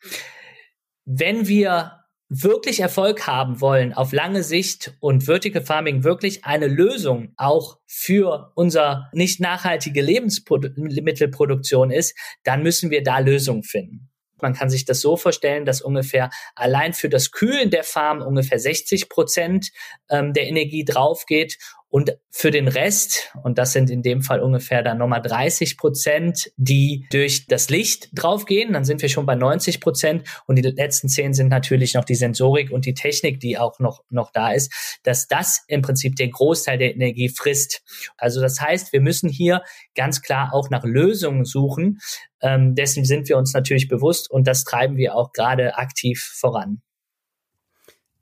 Wenn 1.05 1.47
wir 1.47 2.05
wirklich 2.27 2.79
Erfolg 2.79 3.27
haben 3.27 3.61
wollen 3.61 3.93
auf 3.93 4.11
lange 4.11 4.41
Sicht 4.41 4.95
und 4.99 5.25
Vertical 5.25 5.63
Farming 5.63 6.03
wirklich 6.03 6.43
eine 6.43 6.67
Lösung 6.67 7.33
auch 7.37 7.77
für 7.85 8.51
unser 8.55 9.09
nicht 9.13 9.39
nachhaltige 9.39 10.01
Lebensmittelproduktion 10.01 11.91
ist, 11.91 12.17
dann 12.43 12.63
müssen 12.63 12.89
wir 12.89 13.03
da 13.03 13.19
Lösungen 13.19 13.63
finden. 13.63 14.09
Man 14.41 14.53
kann 14.53 14.69
sich 14.69 14.85
das 14.85 15.01
so 15.01 15.15
vorstellen, 15.15 15.65
dass 15.65 15.81
ungefähr 15.81 16.29
allein 16.55 16.93
für 16.93 17.07
das 17.07 17.31
Kühlen 17.31 17.69
der 17.69 17.83
Farm 17.83 18.21
ungefähr 18.21 18.59
60 18.59 19.07
Prozent 19.07 19.69
ähm, 20.09 20.33
der 20.33 20.47
Energie 20.47 20.83
draufgeht 20.83 21.57
und 21.95 22.17
für 22.29 22.51
den 22.51 22.67
Rest, 22.67 23.31
und 23.41 23.57
das 23.57 23.71
sind 23.71 23.89
in 23.89 24.01
dem 24.01 24.21
Fall 24.21 24.41
ungefähr 24.41 24.83
dann 24.83 24.97
nochmal 24.97 25.21
30 25.21 25.77
Prozent, 25.77 26.51
die 26.57 27.05
durch 27.09 27.47
das 27.47 27.69
Licht 27.69 28.09
draufgehen, 28.11 28.73
dann 28.73 28.83
sind 28.83 29.01
wir 29.01 29.07
schon 29.07 29.25
bei 29.25 29.35
90 29.35 29.79
Prozent. 29.79 30.27
Und 30.45 30.57
die 30.57 30.61
letzten 30.61 31.07
zehn 31.07 31.33
sind 31.33 31.47
natürlich 31.47 31.93
noch 31.93 32.03
die 32.03 32.15
Sensorik 32.15 32.69
und 32.69 32.85
die 32.85 32.95
Technik, 32.95 33.39
die 33.39 33.57
auch 33.57 33.79
noch, 33.79 34.03
noch 34.09 34.31
da 34.31 34.51
ist, 34.51 34.99
dass 35.03 35.29
das 35.29 35.63
im 35.69 35.81
Prinzip 35.81 36.17
den 36.17 36.31
Großteil 36.31 36.77
der 36.77 36.93
Energie 36.93 37.29
frisst. 37.29 37.81
Also 38.17 38.41
das 38.41 38.59
heißt, 38.59 38.91
wir 38.91 38.99
müssen 38.99 39.29
hier 39.29 39.61
ganz 39.95 40.21
klar 40.21 40.49
auch 40.51 40.69
nach 40.69 40.83
Lösungen 40.83 41.45
suchen. 41.45 41.99
Ähm, 42.41 42.75
dessen 42.75 43.05
sind 43.05 43.29
wir 43.29 43.37
uns 43.37 43.53
natürlich 43.53 43.87
bewusst 43.87 44.29
und 44.29 44.47
das 44.47 44.65
treiben 44.65 44.97
wir 44.97 45.15
auch 45.15 45.31
gerade 45.31 45.77
aktiv 45.77 46.21
voran. 46.35 46.81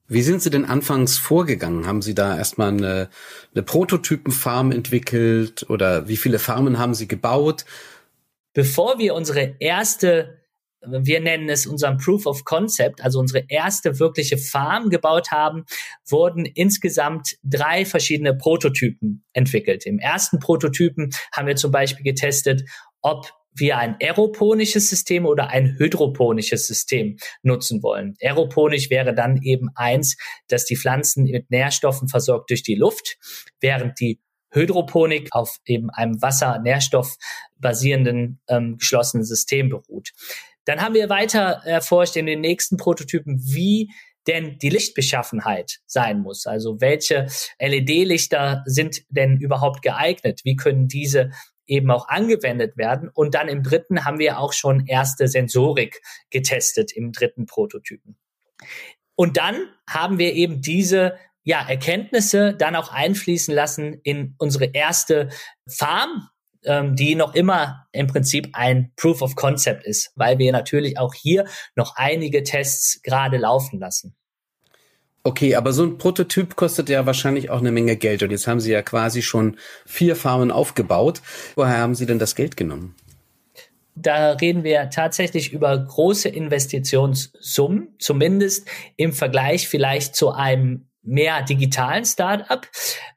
Wie 0.07 0.21
sind 0.21 0.41
Sie 0.41 0.49
denn 0.49 0.65
anfangs 0.65 1.17
vorgegangen? 1.17 1.87
Haben 1.87 2.01
Sie 2.01 2.13
da 2.13 2.37
erstmal 2.37 2.69
eine, 2.69 3.09
eine 3.53 3.63
Prototypenfarm 3.63 4.71
entwickelt 4.71 5.65
oder 5.69 6.07
wie 6.07 6.17
viele 6.17 6.39
Farmen 6.39 6.77
haben 6.77 6.93
Sie 6.93 7.07
gebaut? 7.07 7.65
Bevor 8.53 8.99
wir 8.99 9.15
unsere 9.15 9.55
erste, 9.59 10.41
wir 10.81 11.21
nennen 11.21 11.49
es 11.49 11.65
unseren 11.65 11.97
Proof 11.97 12.25
of 12.25 12.43
Concept, 12.43 13.01
also 13.01 13.19
unsere 13.19 13.45
erste 13.47 13.99
wirkliche 13.99 14.37
Farm 14.37 14.89
gebaut 14.89 15.31
haben, 15.31 15.63
wurden 16.07 16.45
insgesamt 16.45 17.37
drei 17.43 17.85
verschiedene 17.85 18.35
Prototypen 18.35 19.23
entwickelt. 19.31 19.85
Im 19.85 19.99
ersten 19.99 20.39
Prototypen 20.39 21.11
haben 21.31 21.47
wir 21.47 21.55
zum 21.55 21.71
Beispiel 21.71 22.03
getestet, 22.03 22.63
ob 23.01 23.31
wir 23.55 23.77
ein 23.77 23.95
aeroponisches 24.01 24.89
System 24.89 25.25
oder 25.25 25.49
ein 25.49 25.75
hydroponisches 25.77 26.67
System 26.67 27.17
nutzen 27.41 27.83
wollen. 27.83 28.15
Aeroponisch 28.21 28.89
wäre 28.89 29.13
dann 29.13 29.41
eben 29.41 29.69
eins, 29.75 30.17
dass 30.47 30.65
die 30.65 30.75
Pflanzen 30.75 31.25
mit 31.25 31.49
Nährstoffen 31.51 32.07
versorgt 32.07 32.49
durch 32.49 32.63
die 32.63 32.75
Luft, 32.75 33.17
während 33.59 33.99
die 33.99 34.19
Hydroponik 34.51 35.29
auf 35.31 35.57
eben 35.65 35.89
einem 35.89 36.21
Wasser-Nährstoff 36.21 37.15
basierenden 37.57 38.39
ähm, 38.47 38.77
geschlossenen 38.77 39.25
System 39.25 39.69
beruht. 39.69 40.11
Dann 40.65 40.81
haben 40.81 40.93
wir 40.93 41.09
weiter 41.09 41.61
erforscht 41.65 42.15
in 42.15 42.25
den 42.25 42.41
nächsten 42.41 42.77
Prototypen, 42.77 43.41
wie 43.43 43.89
denn 44.27 44.57
die 44.59 44.69
Lichtbeschaffenheit 44.69 45.79
sein 45.85 46.21
muss. 46.21 46.45
Also 46.45 46.79
welche 46.79 47.27
LED-Lichter 47.59 48.63
sind 48.65 49.03
denn 49.09 49.37
überhaupt 49.37 49.81
geeignet? 49.81 50.41
Wie 50.43 50.55
können 50.55 50.87
diese 50.87 51.31
eben 51.67 51.91
auch 51.91 52.07
angewendet 52.07 52.77
werden. 52.77 53.09
Und 53.13 53.35
dann 53.35 53.47
im 53.47 53.63
dritten 53.63 54.05
haben 54.05 54.19
wir 54.19 54.39
auch 54.39 54.53
schon 54.53 54.85
erste 54.87 55.27
Sensorik 55.27 56.01
getestet 56.29 56.91
im 56.91 57.11
dritten 57.11 57.45
Prototypen. 57.45 58.17
Und 59.15 59.37
dann 59.37 59.67
haben 59.87 60.17
wir 60.17 60.33
eben 60.33 60.61
diese 60.61 61.17
ja, 61.43 61.67
Erkenntnisse 61.67 62.53
dann 62.53 62.75
auch 62.75 62.91
einfließen 62.91 63.53
lassen 63.53 63.99
in 64.03 64.35
unsere 64.37 64.65
erste 64.65 65.29
Farm, 65.67 66.29
ähm, 66.65 66.95
die 66.95 67.15
noch 67.15 67.35
immer 67.35 67.87
im 67.91 68.07
Prinzip 68.07 68.49
ein 68.53 68.93
Proof 68.95 69.21
of 69.21 69.35
Concept 69.35 69.83
ist, 69.85 70.11
weil 70.15 70.37
wir 70.37 70.51
natürlich 70.51 70.97
auch 70.97 71.13
hier 71.13 71.45
noch 71.75 71.95
einige 71.95 72.43
Tests 72.43 73.01
gerade 73.03 73.37
laufen 73.37 73.79
lassen. 73.79 74.15
Okay, 75.25 75.55
aber 75.55 75.71
so 75.71 75.83
ein 75.83 75.97
Prototyp 75.97 76.57
kostet 76.57 76.89
ja 76.89 77.05
wahrscheinlich 77.05 77.49
auch 77.49 77.59
eine 77.59 77.71
Menge 77.71 77.95
Geld. 77.95 78.23
Und 78.23 78.31
jetzt 78.31 78.45
haben 78.45 78.59
Sie 78.59 78.71
ja 78.71 78.81
quasi 78.81 79.21
schon 79.21 79.57
vier 79.85 80.17
Farmen 80.17 80.51
aufgebaut. 80.51 81.21
Woher 81.55 81.77
haben 81.77 81.95
Sie 81.95 82.05
denn 82.05 82.19
das 82.19 82.35
Geld 82.35 82.57
genommen? 82.57 82.93
Da 83.95 84.31
reden 84.31 84.63
wir 84.65 84.89
tatsächlich 84.89 85.53
über 85.53 85.77
große 85.77 86.27
Investitionssummen, 86.27 87.95
zumindest 87.99 88.67
im 88.97 89.13
Vergleich 89.13 89.69
vielleicht 89.69 90.15
zu 90.15 90.31
einem 90.31 90.87
mehr 91.03 91.41
digitalen 91.43 92.03
Startup, 92.03 92.67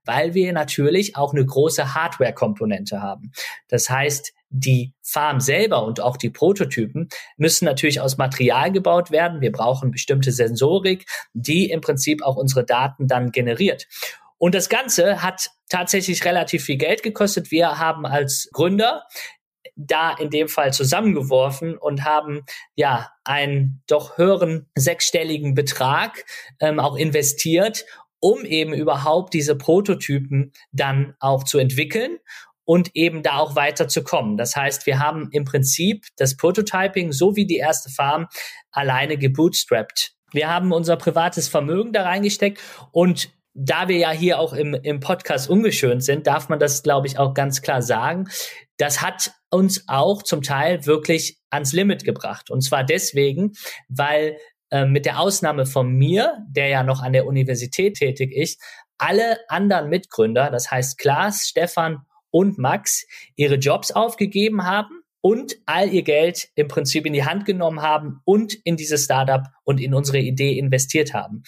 weil 0.05 0.35
wir 0.35 0.53
natürlich 0.53 1.17
auch 1.17 1.33
eine 1.33 1.45
große 1.45 1.95
Hardware-Komponente 1.95 3.01
haben. 3.01 3.33
Das 3.69 3.89
heißt, 3.89 4.33
die 4.50 4.95
Farm 5.03 5.41
selber 5.41 5.85
und 5.85 6.00
auch 6.00 6.17
die 6.17 6.31
Prototypen 6.31 7.09
müssen 7.37 7.65
natürlich 7.65 8.00
aus 8.00 8.17
Material 8.17 8.73
gebaut 8.73 9.11
werden. 9.11 9.41
Wir 9.41 9.53
brauchen 9.53 9.91
bestimmte 9.91 10.33
Sensorik, 10.33 11.07
die 11.35 11.71
im 11.71 11.81
Prinzip 11.81 12.23
auch 12.23 12.37
unsere 12.37 12.65
Daten 12.65 13.09
dann 13.09 13.33
generiert. 13.33 13.87
Und 14.38 14.55
das 14.55 14.69
Ganze 14.69 15.23
hat 15.23 15.50
tatsächlich 15.69 16.25
relativ 16.25 16.65
viel 16.65 16.76
Geld 16.76 17.03
gekostet. 17.03 17.50
Wir 17.50 17.79
haben 17.79 18.07
als 18.07 18.49
Gründer 18.53 19.05
da 19.76 20.12
in 20.12 20.31
dem 20.31 20.49
Fall 20.49 20.73
zusammengeworfen 20.73 21.76
und 21.76 22.05
haben 22.05 22.45
ja 22.75 23.11
einen 23.25 23.83
doch 23.87 24.17
höheren 24.17 24.69
sechsstelligen 24.75 25.55
Betrag 25.55 26.25
ähm, 26.61 26.81
auch 26.81 26.97
investiert, 26.97 27.85
um 28.19 28.45
eben 28.45 28.73
überhaupt 28.73 29.35
diese 29.35 29.57
Prototypen 29.57 30.53
dann 30.73 31.15
auch 31.21 31.45
zu 31.45 31.59
entwickeln 31.59 32.19
und 32.66 32.90
eben 32.94 33.23
da 33.23 33.38
auch 33.38 33.56
weiterzukommen. 33.56 34.37
Das 34.37 34.54
heißt, 34.54 34.85
wir 34.85 34.99
haben 34.99 35.28
im 35.30 35.44
Prinzip 35.44 36.04
das 36.16 36.37
Prototyping 36.37 37.12
so 37.12 37.37
wie 37.37 37.46
die 37.46 37.56
erste 37.56 37.88
Farm 37.88 38.26
alleine 38.70 39.16
gebootstrapped. 39.16 40.12
Wir 40.32 40.52
haben 40.52 40.73
unser 40.73 40.96
privates 40.96 41.49
Vermögen 41.49 41.92
da 41.92 42.02
reingesteckt 42.02 42.61
und 42.92 43.30
da 43.58 43.88
wir 43.88 43.96
ja 43.96 44.11
hier 44.11 44.38
auch 44.38 44.52
im, 44.52 44.75
im 44.75 45.00
Podcast 45.00 45.49
ungeschönt 45.49 46.04
sind, 46.04 46.26
darf 46.26 46.50
man 46.50 46.58
das, 46.58 46.82
glaube 46.82 47.06
ich, 47.06 47.18
auch 47.18 47.32
ganz 47.32 47.62
klar 47.62 47.80
sagen. 47.80 48.28
Das 48.76 49.00
hat 49.00 49.32
uns 49.49 49.85
auch 49.88 50.23
zum 50.23 50.42
Teil 50.42 50.85
wirklich 50.85 51.38
ans 51.49 51.73
Limit 51.73 52.04
gebracht. 52.04 52.50
Und 52.50 52.61
zwar 52.61 52.85
deswegen, 52.85 53.52
weil 53.88 54.37
äh, 54.70 54.85
mit 54.85 55.06
der 55.06 55.20
Ausnahme 55.20 55.64
von 55.64 55.90
mir, 55.90 56.44
der 56.50 56.68
ja 56.68 56.82
noch 56.82 57.00
an 57.02 57.14
der 57.14 57.26
Universität 57.26 57.94
tätig 57.94 58.32
ist, 58.32 58.61
alle 58.99 59.38
anderen 59.49 59.88
Mitgründer, 59.88 60.50
das 60.50 60.70
heißt 60.70 60.99
Klaas, 60.99 61.46
Stefan 61.49 62.02
und 62.37 62.59
Max 62.59 63.07
ihre 63.35 63.55
Jobs 63.55 63.93
aufgegeben 63.93 64.66
haben 64.66 65.00
und 65.23 65.57
all 65.64 65.88
ihr 65.88 66.02
Geld 66.02 66.50
im 66.55 66.69
Prinzip 66.69 67.07
in 67.07 67.14
die 67.14 67.25
Hand 67.25 67.47
genommen 67.47 67.81
haben 67.81 68.21
und 68.26 68.52
in 68.52 68.76
dieses 68.76 69.05
Startup 69.05 69.45
und 69.64 69.81
in 69.81 69.95
unsere 69.95 70.19
Idee 70.19 70.59
investiert 70.59 71.14
haben. 71.14 71.45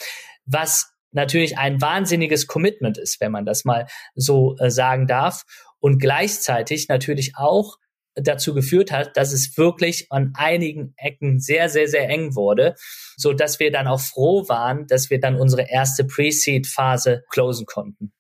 Was 0.46 0.90
natürlich 1.12 1.58
ein 1.58 1.82
wahnsinniges 1.82 2.46
Commitment 2.46 2.96
ist, 2.96 3.20
wenn 3.20 3.32
man 3.32 3.44
das 3.44 3.66
mal 3.66 3.86
so 4.14 4.56
äh, 4.60 4.70
sagen 4.70 5.06
darf 5.06 5.44
und 5.78 5.98
gleichzeitig 5.98 6.88
natürlich 6.88 7.36
auch 7.36 7.76
dazu 8.14 8.54
geführt 8.54 8.90
hat, 8.90 9.14
dass 9.18 9.34
es 9.34 9.58
wirklich 9.58 10.10
an 10.10 10.32
einigen 10.38 10.94
Ecken 10.96 11.38
sehr, 11.38 11.68
sehr, 11.68 11.86
sehr 11.86 12.08
eng 12.08 12.34
wurde, 12.34 12.76
so 13.18 13.34
dass 13.34 13.60
wir 13.60 13.70
dann 13.70 13.88
auch 13.88 14.00
froh 14.00 14.48
waren, 14.48 14.86
dass 14.86 15.10
wir 15.10 15.20
dann 15.20 15.36
unsere 15.36 15.70
erste 15.70 16.04
Pre-Seed-Phase 16.04 17.24
closen 17.28 17.66
konnten. 17.66 18.14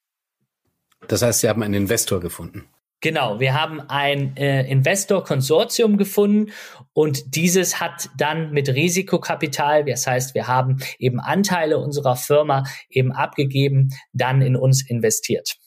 Das 1.06 1.22
heißt, 1.22 1.40
Sie 1.40 1.48
haben 1.48 1.62
einen 1.62 1.74
Investor 1.74 2.20
gefunden. 2.20 2.64
Genau, 3.00 3.38
wir 3.38 3.54
haben 3.54 3.80
ein 3.80 4.36
äh, 4.36 4.68
Investor-Konsortium 4.68 5.98
gefunden 5.98 6.50
und 6.92 7.36
dieses 7.36 7.80
hat 7.80 8.10
dann 8.16 8.50
mit 8.50 8.68
Risikokapital, 8.68 9.84
das 9.84 10.04
heißt, 10.08 10.34
wir 10.34 10.48
haben 10.48 10.78
eben 10.98 11.20
Anteile 11.20 11.78
unserer 11.78 12.16
Firma 12.16 12.64
eben 12.90 13.12
abgegeben, 13.12 13.90
dann 14.12 14.42
in 14.42 14.56
uns 14.56 14.82
investiert. 14.82 15.58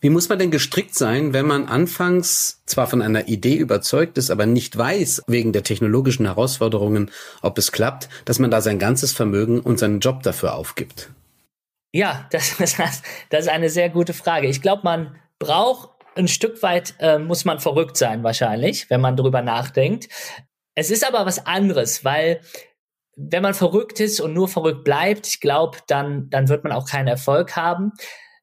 Wie 0.00 0.10
muss 0.10 0.28
man 0.28 0.38
denn 0.38 0.50
gestrickt 0.50 0.94
sein, 0.94 1.32
wenn 1.32 1.46
man 1.46 1.66
anfangs 1.66 2.62
zwar 2.66 2.86
von 2.86 3.00
einer 3.00 3.26
Idee 3.26 3.56
überzeugt 3.56 4.16
ist, 4.18 4.30
aber 4.30 4.44
nicht 4.44 4.76
weiß, 4.76 5.22
wegen 5.26 5.52
der 5.52 5.64
technologischen 5.64 6.26
Herausforderungen, 6.26 7.10
ob 7.40 7.56
es 7.58 7.72
klappt, 7.72 8.08
dass 8.26 8.38
man 8.38 8.50
da 8.50 8.60
sein 8.60 8.78
ganzes 8.78 9.12
Vermögen 9.12 9.60
und 9.60 9.78
seinen 9.78 9.98
Job 9.98 10.22
dafür 10.22 10.54
aufgibt? 10.54 11.10
Ja, 11.92 12.26
das, 12.30 12.56
das, 12.58 12.76
das 13.30 13.40
ist 13.40 13.48
eine 13.48 13.70
sehr 13.70 13.90
gute 13.90 14.14
Frage. 14.14 14.48
Ich 14.48 14.62
glaube, 14.62 14.82
man 14.84 15.16
braucht 15.38 15.90
ein 16.16 16.28
Stück 16.28 16.62
weit, 16.62 16.94
äh, 16.98 17.18
muss 17.18 17.44
man 17.44 17.60
verrückt 17.60 17.96
sein 17.96 18.24
wahrscheinlich, 18.24 18.90
wenn 18.90 19.00
man 19.00 19.16
drüber 19.16 19.42
nachdenkt. 19.42 20.08
Es 20.74 20.90
ist 20.90 21.06
aber 21.06 21.26
was 21.26 21.46
anderes, 21.46 22.04
weil 22.04 22.40
wenn 23.16 23.42
man 23.42 23.54
verrückt 23.54 24.00
ist 24.00 24.20
und 24.20 24.32
nur 24.32 24.48
verrückt 24.48 24.84
bleibt, 24.84 25.26
ich 25.26 25.40
glaube, 25.40 25.78
dann, 25.88 26.30
dann 26.30 26.48
wird 26.48 26.62
man 26.62 26.72
auch 26.72 26.88
keinen 26.88 27.08
Erfolg 27.08 27.56
haben, 27.56 27.92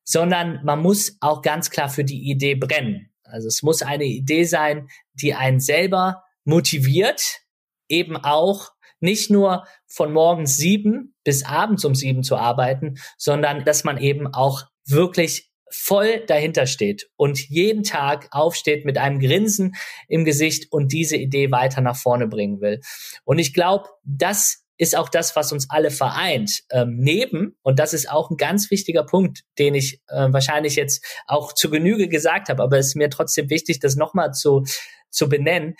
sondern 0.03 0.59
man 0.63 0.79
muss 0.79 1.17
auch 1.21 1.41
ganz 1.41 1.69
klar 1.69 1.89
für 1.89 2.03
die 2.03 2.29
Idee 2.29 2.55
brennen. 2.55 3.09
Also 3.23 3.47
es 3.47 3.63
muss 3.63 3.81
eine 3.81 4.03
Idee 4.03 4.43
sein, 4.43 4.87
die 5.13 5.33
einen 5.33 5.59
selber 5.59 6.23
motiviert, 6.43 7.39
eben 7.87 8.17
auch 8.17 8.71
nicht 8.99 9.29
nur 9.29 9.65
von 9.95 10.11
morgens 10.11 10.57
sieben 10.57 11.15
bis 11.23 11.45
abends 11.45 11.85
um 11.85 11.95
sieben 11.95 12.21
zu 12.21 12.35
arbeiten, 12.35 12.95
sondern 13.17 13.63
dass 13.63 13.85
man 13.85 13.97
eben 13.97 14.27
auch 14.27 14.63
wirklich 14.85 15.49
voll 15.71 16.23
dahinter 16.27 16.67
steht 16.67 17.09
und 17.15 17.39
jeden 17.49 17.83
Tag 17.83 18.27
aufsteht 18.31 18.85
mit 18.85 18.97
einem 18.97 19.19
Grinsen 19.19 19.75
im 20.09 20.25
Gesicht 20.25 20.71
und 20.71 20.91
diese 20.91 21.15
Idee 21.15 21.49
weiter 21.49 21.79
nach 21.79 21.95
vorne 21.95 22.27
bringen 22.27 22.59
will. 22.59 22.81
Und 23.23 23.39
ich 23.39 23.53
glaube, 23.53 23.89
das 24.03 24.65
ist 24.77 24.97
auch 24.97 25.07
das, 25.07 25.35
was 25.37 25.53
uns 25.53 25.69
alle 25.69 25.91
vereint. 25.91 26.63
Ähm, 26.71 26.97
neben, 26.97 27.57
und 27.61 27.79
das 27.79 27.93
ist 27.93 28.09
auch 28.09 28.29
ein 28.29 28.37
ganz 28.37 28.69
wichtiger 28.71 29.05
Punkt, 29.05 29.43
den 29.57 29.75
ich 29.75 30.01
äh, 30.09 30.27
wahrscheinlich 30.31 30.75
jetzt 30.75 31.05
auch 31.27 31.53
zu 31.53 31.69
Genüge 31.69 32.09
gesagt 32.09 32.49
habe, 32.49 32.61
aber 32.61 32.77
es 32.77 32.87
ist 32.87 32.95
mir 32.95 33.09
trotzdem 33.09 33.49
wichtig, 33.49 33.79
das 33.79 33.95
nochmal 33.95 34.33
zu, 34.33 34.65
zu 35.09 35.29
benennen, 35.29 35.75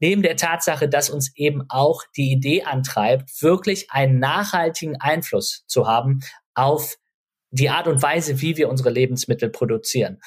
neben 0.00 0.22
der 0.22 0.36
Tatsache, 0.36 0.88
dass 0.88 1.10
uns 1.10 1.34
eben 1.36 1.64
auch 1.68 2.02
die 2.16 2.32
Idee 2.32 2.64
antreibt, 2.64 3.42
wirklich 3.42 3.90
einen 3.90 4.18
nachhaltigen 4.18 5.00
Einfluss 5.00 5.64
zu 5.66 5.86
haben 5.86 6.20
auf 6.54 6.96
die 7.50 7.70
Art 7.70 7.86
und 7.86 8.02
Weise, 8.02 8.40
wie 8.40 8.56
wir 8.56 8.68
unsere 8.68 8.90
Lebensmittel 8.90 9.50
produzieren. 9.50 10.20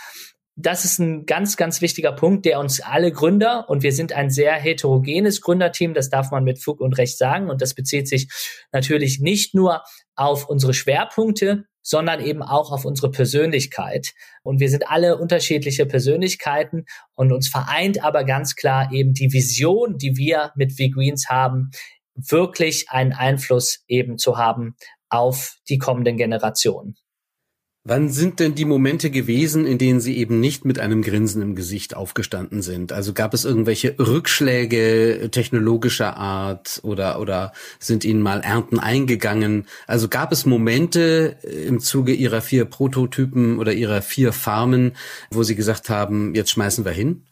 Das 0.55 0.85
ist 0.85 0.99
ein 0.99 1.25
ganz, 1.25 1.57
ganz 1.57 1.81
wichtiger 1.81 2.11
Punkt, 2.11 2.45
der 2.45 2.59
uns 2.59 2.79
alle 2.79 3.11
Gründer, 3.11 3.67
und 3.69 3.81
wir 3.81 3.91
sind 3.91 4.13
ein 4.13 4.29
sehr 4.29 4.53
heterogenes 4.53 5.41
Gründerteam, 5.41 5.95
das 5.95 6.09
darf 6.09 6.29
man 6.29 6.43
mit 6.43 6.59
Fug 6.59 6.79
und 6.79 6.97
Recht 6.99 7.17
sagen, 7.17 7.49
und 7.49 7.61
das 7.61 7.73
bezieht 7.73 8.07
sich 8.07 8.29
natürlich 8.71 9.19
nicht 9.19 9.55
nur 9.55 9.83
auf 10.15 10.47
unsere 10.47 10.75
Schwerpunkte, 10.75 11.65
sondern 11.83 12.25
eben 12.25 12.41
auch 12.41 12.71
auf 12.71 12.85
unsere 12.85 13.11
Persönlichkeit. 13.11 14.13
Und 14.41 14.59
wir 14.59 14.69
sind 14.69 14.89
alle 14.89 15.17
unterschiedliche 15.17 15.85
Persönlichkeiten 15.85 16.85
und 17.13 17.31
uns 17.31 17.49
vereint 17.49 18.03
aber 18.03 18.23
ganz 18.23 18.55
klar 18.55 18.91
eben 18.91 19.13
die 19.13 19.31
Vision, 19.31 19.97
die 19.97 20.17
wir 20.17 20.51
mit 20.55 20.71
V-Greens 20.71 21.29
haben, 21.29 21.69
wirklich 22.15 22.89
einen 22.89 23.13
Einfluss 23.13 23.83
eben 23.87 24.17
zu 24.17 24.37
haben 24.37 24.75
auf 25.09 25.57
die 25.69 25.77
kommenden 25.77 26.17
Generationen. 26.17 26.95
Wann 27.85 28.07
sind 28.07 28.39
denn 28.39 28.55
die 28.55 28.63
Momente 28.63 29.11
gewesen, 29.11 29.65
in 29.65 29.77
denen 29.77 29.99
Sie 29.99 30.17
eben 30.17 30.39
nicht 30.39 30.63
mit 30.63 30.79
einem 30.79 31.01
Grinsen 31.01 31.41
im 31.41 31.53
Gesicht 31.53 31.97
aufgestanden 31.97 32.61
sind? 32.61 32.93
Also 32.93 33.11
gab 33.11 33.33
es 33.33 33.43
irgendwelche 33.43 33.99
Rückschläge 33.99 35.27
technologischer 35.31 36.15
Art 36.15 36.79
oder, 36.83 37.19
oder 37.19 37.51
sind 37.79 38.05
Ihnen 38.05 38.21
mal 38.21 38.39
Ernten 38.39 38.79
eingegangen? 38.79 39.67
Also 39.85 40.07
gab 40.07 40.31
es 40.31 40.45
Momente 40.45 41.35
im 41.67 41.81
Zuge 41.81 42.13
Ihrer 42.13 42.39
vier 42.39 42.63
Prototypen 42.63 43.59
oder 43.59 43.73
Ihrer 43.73 44.01
vier 44.01 44.31
Farmen, 44.31 44.93
wo 45.29 45.43
Sie 45.43 45.55
gesagt 45.55 45.89
haben, 45.89 46.33
jetzt 46.35 46.51
schmeißen 46.51 46.85
wir 46.85 46.93
hin? 46.93 47.25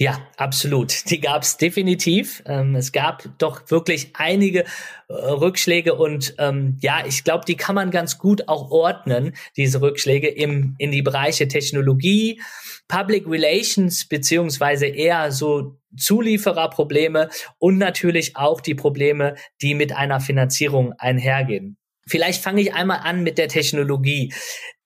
Ja, 0.00 0.28
absolut. 0.36 1.10
Die 1.10 1.20
gab 1.20 1.42
es 1.42 1.56
definitiv. 1.56 2.40
Ähm, 2.46 2.76
es 2.76 2.92
gab 2.92 3.24
doch 3.38 3.68
wirklich 3.68 4.10
einige 4.14 4.60
äh, 4.60 5.12
Rückschläge 5.12 5.96
und 5.96 6.36
ähm, 6.38 6.76
ja, 6.80 7.04
ich 7.04 7.24
glaube, 7.24 7.44
die 7.44 7.56
kann 7.56 7.74
man 7.74 7.90
ganz 7.90 8.16
gut 8.16 8.46
auch 8.46 8.70
ordnen, 8.70 9.34
diese 9.56 9.80
Rückschläge 9.82 10.28
im, 10.28 10.76
in 10.78 10.92
die 10.92 11.02
Bereiche 11.02 11.48
Technologie, 11.48 12.40
Public 12.86 13.26
Relations 13.26 14.06
beziehungsweise 14.06 14.86
eher 14.86 15.32
so 15.32 15.80
Zuliefererprobleme 15.96 17.28
und 17.58 17.78
natürlich 17.78 18.36
auch 18.36 18.60
die 18.60 18.76
Probleme, 18.76 19.34
die 19.62 19.74
mit 19.74 19.92
einer 19.92 20.20
Finanzierung 20.20 20.92
einhergehen. 20.92 21.76
Vielleicht 22.06 22.40
fange 22.40 22.60
ich 22.60 22.72
einmal 22.72 23.00
an 23.02 23.24
mit 23.24 23.36
der 23.36 23.48
Technologie. 23.48 24.32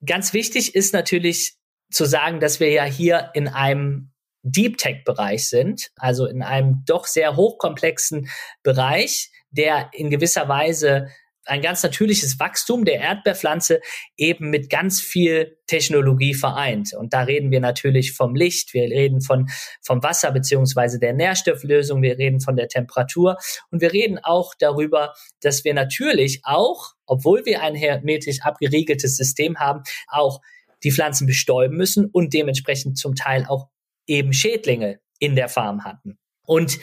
Ganz 0.06 0.32
wichtig 0.32 0.74
ist 0.74 0.94
natürlich 0.94 1.56
zu 1.90 2.06
sagen, 2.06 2.40
dass 2.40 2.60
wir 2.60 2.70
ja 2.70 2.84
hier 2.84 3.28
in 3.34 3.46
einem 3.46 4.11
Deep 4.42 4.78
Tech 4.78 5.04
Bereich 5.04 5.48
sind, 5.48 5.90
also 5.96 6.26
in 6.26 6.42
einem 6.42 6.82
doch 6.86 7.06
sehr 7.06 7.36
hochkomplexen 7.36 8.28
Bereich, 8.62 9.30
der 9.50 9.90
in 9.92 10.10
gewisser 10.10 10.48
Weise 10.48 11.08
ein 11.44 11.60
ganz 11.60 11.82
natürliches 11.82 12.38
Wachstum 12.38 12.84
der 12.84 13.00
Erdbeerpflanze 13.00 13.80
eben 14.16 14.50
mit 14.50 14.70
ganz 14.70 15.00
viel 15.00 15.58
Technologie 15.66 16.34
vereint. 16.34 16.94
Und 16.94 17.12
da 17.12 17.22
reden 17.22 17.50
wir 17.50 17.60
natürlich 17.60 18.12
vom 18.12 18.34
Licht, 18.34 18.74
wir 18.74 18.84
reden 18.84 19.20
von, 19.20 19.48
vom 19.80 20.02
Wasser 20.02 20.30
beziehungsweise 20.30 20.98
der 20.98 21.12
Nährstofflösung, 21.12 22.02
wir 22.02 22.18
reden 22.18 22.40
von 22.40 22.56
der 22.56 22.68
Temperatur 22.68 23.38
und 23.70 23.80
wir 23.80 23.92
reden 23.92 24.18
auch 24.22 24.54
darüber, 24.58 25.14
dass 25.40 25.64
wir 25.64 25.74
natürlich 25.74 26.40
auch, 26.44 26.92
obwohl 27.06 27.44
wir 27.44 27.62
ein 27.62 27.74
hermetisch 27.74 28.42
abgeriegeltes 28.42 29.16
System 29.16 29.58
haben, 29.58 29.82
auch 30.08 30.40
die 30.84 30.92
Pflanzen 30.92 31.26
bestäuben 31.26 31.76
müssen 31.76 32.06
und 32.06 32.34
dementsprechend 32.34 32.98
zum 32.98 33.14
Teil 33.14 33.46
auch 33.48 33.68
eben 34.06 34.32
Schädlinge 34.32 35.00
in 35.18 35.36
der 35.36 35.48
Farm 35.48 35.84
hatten. 35.84 36.18
Und 36.44 36.78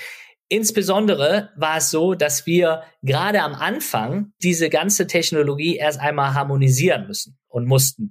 Insbesondere 0.52 1.52
war 1.56 1.78
es 1.78 1.92
so, 1.92 2.16
dass 2.16 2.48
wir 2.48 2.82
gerade 3.04 3.44
am 3.44 3.54
Anfang 3.54 4.34
diese 4.42 4.72
ganze 4.72 5.06
Technologie 5.06 5.78
erst 5.78 6.00
einmal 6.00 6.34
harmonisieren 6.34 7.06
müssen 7.06 7.38
und 7.48 7.68
mussten. 7.68 8.10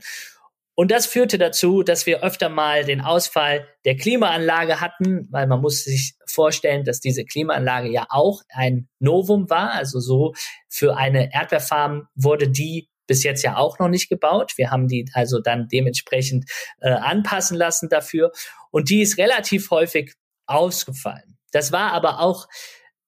Und 0.77 0.93
das 0.93 1.07
führte 1.07 1.39
dazu, 1.39 1.83
dass 1.83 2.07
wir 2.07 2.23
öfter 2.23 2.49
mal 2.49 2.85
den 2.85 3.01
Ausfall 3.01 3.67
der 3.85 3.97
Klimaanlage 3.97 4.81
hatten, 4.81 5.27
weil 5.33 5.49
man 5.49 5.61
muss 5.61 5.83
sich 5.83 6.15
vorstellen, 6.27 6.85
dass 6.85 7.01
diese 7.01 7.25
Klimaanlage 7.25 7.91
ja 7.91 8.07
auch 8.11 8.43
ein 8.51 8.89
Novum 9.01 9.51
war. 9.51 9.73
Also 9.73 9.99
so 9.99 10.35
für 10.69 10.97
eine 10.97 11.35
Erdbeerfarm 11.35 12.07
wurde 12.15 12.49
die 12.49 12.89
bis 13.09 13.25
jetzt 13.25 13.43
ja 13.43 13.57
auch 13.57 13.81
noch 13.81 13.89
nicht 13.89 14.09
gebaut. 14.09 14.53
Wir 14.57 14.71
haben 14.71 14.87
die 14.87 15.11
also 15.15 15.41
dann 15.41 15.67
dementsprechend 15.67 16.49
äh, 16.81 16.91
anpassen 16.91 17.57
lassen 17.57 17.89
dafür. 17.89 18.31
Und 18.71 18.91
die 18.91 19.03
ist 19.03 19.19
relativ 19.19 19.71
häufig 19.71 20.15
ausgefallen. 20.47 21.39
Das 21.53 21.73
war 21.73 21.93
aber 21.93 22.21
auch 22.21 22.47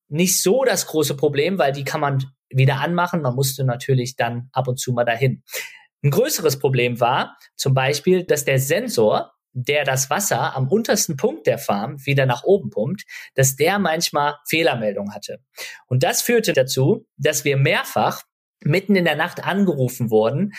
nicht 0.09 0.43
so 0.43 0.65
das 0.65 0.87
große 0.87 1.17
Problem, 1.17 1.59
weil 1.59 1.73
die 1.73 1.85
kann 1.85 2.01
man 2.01 2.25
wieder 2.49 2.81
anmachen. 2.81 3.23
Man 3.23 3.35
musste 3.35 3.65
natürlich 3.65 4.17
dann 4.17 4.49
ab 4.53 4.69
und 4.69 4.79
zu 4.79 4.93
mal 4.93 5.05
dahin. 5.05 5.43
Ein 6.03 6.11
größeres 6.11 6.59
Problem 6.59 7.01
war 7.01 7.37
zum 7.57 7.75
Beispiel, 7.75 8.25
dass 8.25 8.45
der 8.45 8.59
Sensor, 8.59 9.33
der 9.53 9.85
das 9.85 10.11
Wasser 10.11 10.57
am 10.57 10.69
untersten 10.69 11.17
Punkt 11.17 11.47
der 11.47 11.59
Farm 11.59 12.05
wieder 12.07 12.27
nach 12.27 12.45
oben 12.45 12.71
pumpt, 12.71 13.05
dass 13.35 13.57
der 13.57 13.79
manchmal 13.79 14.37
Fehlermeldungen 14.49 15.15
hatte. 15.15 15.41
Und 15.87 16.03
das 16.03 16.23
führte 16.23 16.53
dazu, 16.53 17.07
dass 17.17 17.45
wir 17.45 17.57
mehrfach 17.57 18.23
mitten 18.63 18.95
in 18.95 19.05
der 19.05 19.17
Nacht 19.17 19.45
angerufen 19.45 20.11
worden, 20.11 20.53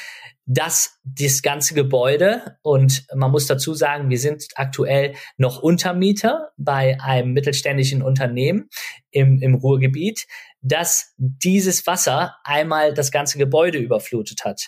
dass 0.46 1.00
das 1.04 1.42
ganze 1.42 1.74
Gebäude 1.74 2.58
und 2.62 3.06
man 3.16 3.32
muss 3.32 3.48
dazu 3.48 3.74
sagen, 3.74 4.10
wir 4.10 4.18
sind 4.18 4.46
aktuell 4.56 5.14
noch 5.38 5.62
Untermieter 5.62 6.52
bei 6.58 7.00
einem 7.00 7.34
mittelständischen 7.34 8.02
Unternehmen 8.02 8.70
im, 9.12 9.42
im 9.42 9.56
Ruhrgebiet, 9.56 10.26
dass 10.62 11.14
dieses 11.18 11.86
Wasser 11.88 12.36
einmal 12.44 12.94
das 12.94 13.12
ganze 13.12 13.38
Gebäude 13.38 13.78
überflutet 13.78 14.44
hat. 14.44 14.68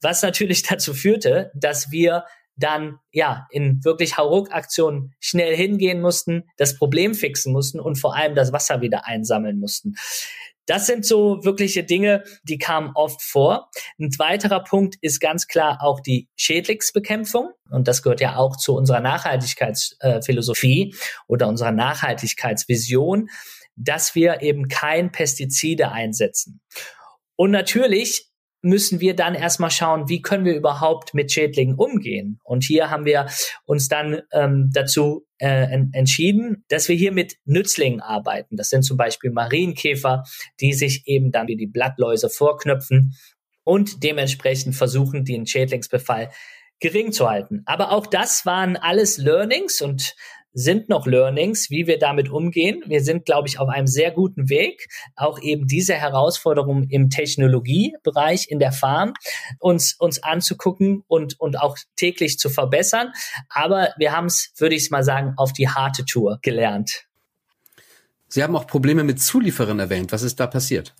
Was 0.00 0.22
natürlich 0.22 0.62
dazu 0.68 0.92
führte, 0.92 1.52
dass 1.54 1.90
wir 1.90 2.24
dann 2.56 2.98
ja 3.12 3.46
in 3.50 3.82
wirklich 3.84 4.18
Hauruck-Aktionen 4.18 5.14
schnell 5.20 5.56
hingehen 5.56 6.00
mussten, 6.00 6.44
das 6.58 6.76
Problem 6.76 7.14
fixen 7.14 7.52
mussten 7.52 7.80
und 7.80 7.96
vor 7.96 8.14
allem 8.14 8.34
das 8.34 8.52
Wasser 8.52 8.80
wieder 8.82 9.06
einsammeln 9.06 9.58
mussten. 9.58 9.94
Das 10.66 10.86
sind 10.86 11.04
so 11.04 11.44
wirkliche 11.44 11.84
Dinge, 11.84 12.24
die 12.44 12.58
kamen 12.58 12.92
oft 12.94 13.22
vor. 13.22 13.70
Ein 13.98 14.10
weiterer 14.18 14.62
Punkt 14.62 14.96
ist 15.00 15.20
ganz 15.20 15.46
klar 15.48 15.78
auch 15.82 16.00
die 16.00 16.28
Schädlingsbekämpfung. 16.36 17.50
Und 17.70 17.88
das 17.88 18.02
gehört 18.02 18.20
ja 18.20 18.36
auch 18.36 18.56
zu 18.56 18.74
unserer 18.76 19.00
Nachhaltigkeitsphilosophie 19.00 20.94
oder 21.26 21.48
unserer 21.48 21.72
Nachhaltigkeitsvision, 21.72 23.28
dass 23.76 24.14
wir 24.14 24.42
eben 24.42 24.68
kein 24.68 25.10
Pestizide 25.10 25.90
einsetzen. 25.90 26.60
Und 27.36 27.50
natürlich 27.50 28.31
müssen 28.62 29.00
wir 29.00 29.14
dann 29.14 29.34
erstmal 29.34 29.70
schauen, 29.70 30.08
wie 30.08 30.22
können 30.22 30.44
wir 30.44 30.54
überhaupt 30.54 31.14
mit 31.14 31.32
Schädlingen 31.32 31.74
umgehen. 31.74 32.40
Und 32.44 32.64
hier 32.64 32.90
haben 32.90 33.04
wir 33.04 33.26
uns 33.64 33.88
dann 33.88 34.22
ähm, 34.32 34.70
dazu 34.72 35.26
äh, 35.38 35.64
en 35.64 35.90
entschieden, 35.92 36.64
dass 36.68 36.88
wir 36.88 36.96
hier 36.96 37.12
mit 37.12 37.36
Nützlingen 37.44 38.00
arbeiten. 38.00 38.56
Das 38.56 38.70
sind 38.70 38.82
zum 38.82 38.96
Beispiel 38.96 39.32
Marienkäfer, 39.32 40.22
die 40.60 40.72
sich 40.72 41.02
eben 41.06 41.32
dann 41.32 41.48
wie 41.48 41.56
die 41.56 41.66
Blattläuse 41.66 42.30
vorknöpfen 42.30 43.16
und 43.64 44.02
dementsprechend 44.02 44.76
versuchen, 44.76 45.24
den 45.24 45.46
Schädlingsbefall 45.46 46.30
gering 46.78 47.12
zu 47.12 47.28
halten. 47.28 47.62
Aber 47.66 47.92
auch 47.92 48.06
das 48.06 48.46
waren 48.46 48.76
alles 48.76 49.18
Learnings 49.18 49.82
und 49.82 50.14
sind 50.54 50.88
noch 50.88 51.06
Learnings, 51.06 51.70
wie 51.70 51.86
wir 51.86 51.98
damit 51.98 52.28
umgehen. 52.28 52.82
Wir 52.86 53.02
sind, 53.02 53.24
glaube 53.24 53.48
ich, 53.48 53.58
auf 53.58 53.68
einem 53.68 53.86
sehr 53.86 54.10
guten 54.10 54.48
Weg, 54.48 54.88
auch 55.16 55.40
eben 55.40 55.66
diese 55.66 55.94
Herausforderungen 55.94 56.88
im 56.90 57.10
Technologiebereich 57.10 58.50
in 58.50 58.58
der 58.58 58.72
Farm 58.72 59.14
uns, 59.58 59.94
uns 59.98 60.22
anzugucken 60.22 61.04
und, 61.08 61.40
und 61.40 61.60
auch 61.60 61.76
täglich 61.96 62.38
zu 62.38 62.50
verbessern. 62.50 63.12
Aber 63.48 63.90
wir 63.96 64.12
haben 64.12 64.26
es, 64.26 64.52
würde 64.58 64.74
ich 64.74 64.90
mal 64.90 65.04
sagen, 65.04 65.34
auf 65.36 65.52
die 65.52 65.68
harte 65.68 66.04
Tour 66.04 66.38
gelernt. 66.42 67.06
Sie 68.28 68.42
haben 68.42 68.56
auch 68.56 68.66
Probleme 68.66 69.04
mit 69.04 69.20
Zulieferern 69.20 69.78
erwähnt. 69.78 70.12
Was 70.12 70.22
ist 70.22 70.40
da 70.40 70.46
passiert? 70.46 70.94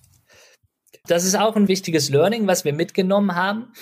Das 1.07 1.25
ist 1.25 1.35
auch 1.35 1.57
ein 1.57 1.67
wichtiges 1.67 2.09
Learning, 2.09 2.47
was 2.47 2.63
wir 2.63 2.71
mitgenommen 2.71 3.35
haben. 3.35 3.73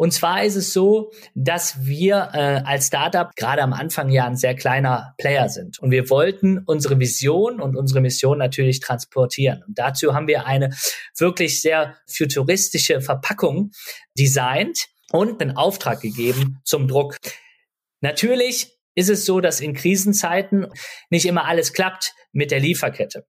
Und 0.00 0.12
zwar 0.12 0.44
ist 0.44 0.56
es 0.56 0.72
so, 0.72 1.12
dass 1.34 1.84
wir 1.84 2.30
äh, 2.32 2.62
als 2.64 2.86
Startup 2.86 3.36
gerade 3.36 3.60
am 3.60 3.74
Anfang 3.74 4.08
ja 4.08 4.24
ein 4.24 4.34
sehr 4.34 4.54
kleiner 4.54 5.12
Player 5.18 5.50
sind. 5.50 5.78
Und 5.78 5.90
wir 5.90 6.08
wollten 6.08 6.60
unsere 6.64 6.98
Vision 6.98 7.60
und 7.60 7.76
unsere 7.76 8.00
Mission 8.00 8.38
natürlich 8.38 8.80
transportieren. 8.80 9.62
Und 9.68 9.78
dazu 9.78 10.14
haben 10.14 10.26
wir 10.26 10.46
eine 10.46 10.74
wirklich 11.18 11.60
sehr 11.60 11.98
futuristische 12.06 13.02
Verpackung 13.02 13.72
designt 14.18 14.86
und 15.12 15.42
einen 15.42 15.58
Auftrag 15.58 16.00
gegeben 16.00 16.60
zum 16.64 16.88
Druck. 16.88 17.18
Natürlich 18.00 18.78
ist 18.94 19.10
es 19.10 19.26
so, 19.26 19.42
dass 19.42 19.60
in 19.60 19.74
Krisenzeiten 19.74 20.68
nicht 21.10 21.26
immer 21.26 21.44
alles 21.44 21.74
klappt 21.74 22.14
mit 22.32 22.52
der 22.52 22.60
Lieferkette. 22.60 23.26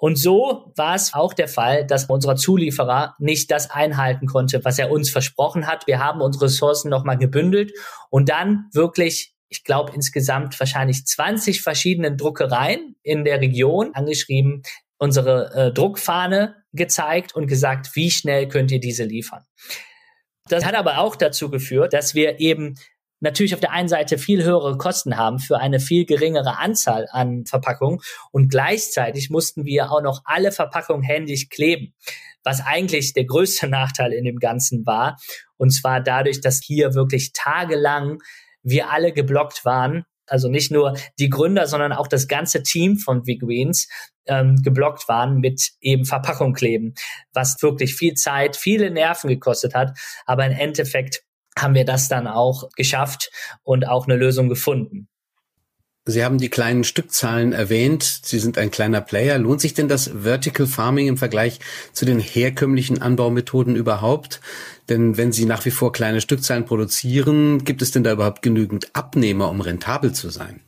Und 0.00 0.16
so 0.16 0.72
war 0.76 0.94
es 0.94 1.12
auch 1.12 1.34
der 1.34 1.46
Fall, 1.46 1.86
dass 1.86 2.06
unser 2.06 2.34
Zulieferer 2.34 3.14
nicht 3.18 3.50
das 3.50 3.70
einhalten 3.70 4.26
konnte, 4.26 4.64
was 4.64 4.78
er 4.78 4.90
uns 4.90 5.10
versprochen 5.10 5.66
hat. 5.66 5.86
Wir 5.86 5.98
haben 5.98 6.22
unsere 6.22 6.46
Ressourcen 6.46 6.88
nochmal 6.88 7.18
gebündelt 7.18 7.72
und 8.08 8.30
dann 8.30 8.64
wirklich 8.72 9.34
ich 9.52 9.64
glaube, 9.64 9.92
insgesamt 9.94 10.58
wahrscheinlich 10.60 11.04
20 11.04 11.60
verschiedenen 11.60 12.16
Druckereien 12.16 12.94
in 13.02 13.24
der 13.24 13.40
Region 13.40 13.90
angeschrieben, 13.94 14.62
unsere 14.96 15.52
äh, 15.52 15.72
Druckfahne 15.72 16.54
gezeigt 16.72 17.34
und 17.34 17.48
gesagt, 17.48 17.96
wie 17.96 18.12
schnell 18.12 18.46
könnt 18.46 18.70
ihr 18.70 18.78
diese 18.78 19.02
liefern. 19.02 19.44
Das 20.48 20.64
hat 20.64 20.76
aber 20.76 20.98
auch 20.98 21.16
dazu 21.16 21.50
geführt, 21.50 21.92
dass 21.92 22.14
wir 22.14 22.38
eben 22.38 22.76
natürlich 23.20 23.54
auf 23.54 23.60
der 23.60 23.72
einen 23.72 23.88
Seite 23.88 24.18
viel 24.18 24.42
höhere 24.42 24.76
Kosten 24.76 25.16
haben 25.16 25.38
für 25.38 25.58
eine 25.58 25.78
viel 25.78 26.04
geringere 26.04 26.58
Anzahl 26.58 27.06
an 27.10 27.44
Verpackungen 27.46 28.00
und 28.32 28.48
gleichzeitig 28.48 29.30
mussten 29.30 29.64
wir 29.64 29.90
auch 29.92 30.02
noch 30.02 30.22
alle 30.24 30.52
Verpackungen 30.52 31.02
händisch 31.02 31.48
kleben, 31.48 31.94
was 32.42 32.60
eigentlich 32.64 33.12
der 33.12 33.24
größte 33.24 33.68
Nachteil 33.68 34.12
in 34.12 34.24
dem 34.24 34.38
Ganzen 34.38 34.86
war. 34.86 35.18
Und 35.56 35.70
zwar 35.70 36.00
dadurch, 36.00 36.40
dass 36.40 36.60
hier 36.64 36.94
wirklich 36.94 37.32
tagelang 37.32 38.18
wir 38.62 38.90
alle 38.90 39.12
geblockt 39.12 39.64
waren. 39.64 40.04
Also 40.26 40.48
nicht 40.48 40.70
nur 40.70 40.96
die 41.18 41.28
Gründer, 41.28 41.66
sondern 41.66 41.92
auch 41.92 42.06
das 42.06 42.28
ganze 42.28 42.62
Team 42.62 42.98
von 42.98 43.24
V-Greens 43.24 43.88
ähm, 44.26 44.56
geblockt 44.62 45.08
waren 45.08 45.38
mit 45.38 45.72
eben 45.80 46.04
Verpackung 46.04 46.52
kleben, 46.52 46.94
was 47.32 47.60
wirklich 47.62 47.96
viel 47.96 48.14
Zeit, 48.14 48.56
viele 48.56 48.90
Nerven 48.90 49.28
gekostet 49.28 49.74
hat. 49.74 49.98
Aber 50.26 50.46
im 50.46 50.52
Endeffekt 50.52 51.24
haben 51.62 51.74
wir 51.74 51.84
das 51.84 52.08
dann 52.08 52.26
auch 52.26 52.68
geschafft 52.76 53.30
und 53.62 53.86
auch 53.86 54.06
eine 54.06 54.16
Lösung 54.16 54.48
gefunden. 54.48 55.08
Sie 56.06 56.24
haben 56.24 56.38
die 56.38 56.48
kleinen 56.48 56.82
Stückzahlen 56.82 57.52
erwähnt. 57.52 58.20
Sie 58.24 58.38
sind 58.38 58.56
ein 58.56 58.70
kleiner 58.70 59.00
Player. 59.00 59.38
Lohnt 59.38 59.60
sich 59.60 59.74
denn 59.74 59.86
das 59.86 60.10
Vertical 60.22 60.66
Farming 60.66 61.06
im 61.06 61.18
Vergleich 61.18 61.60
zu 61.92 62.04
den 62.04 62.18
herkömmlichen 62.18 63.02
Anbaumethoden 63.02 63.76
überhaupt? 63.76 64.40
Denn 64.88 65.18
wenn 65.18 65.30
Sie 65.30 65.44
nach 65.44 65.64
wie 65.66 65.70
vor 65.70 65.92
kleine 65.92 66.20
Stückzahlen 66.20 66.64
produzieren, 66.64 67.64
gibt 67.64 67.82
es 67.82 67.90
denn 67.90 68.02
da 68.02 68.12
überhaupt 68.12 68.42
genügend 68.42 68.90
Abnehmer, 68.94 69.50
um 69.50 69.60
rentabel 69.60 70.12
zu 70.12 70.30
sein? 70.30 70.60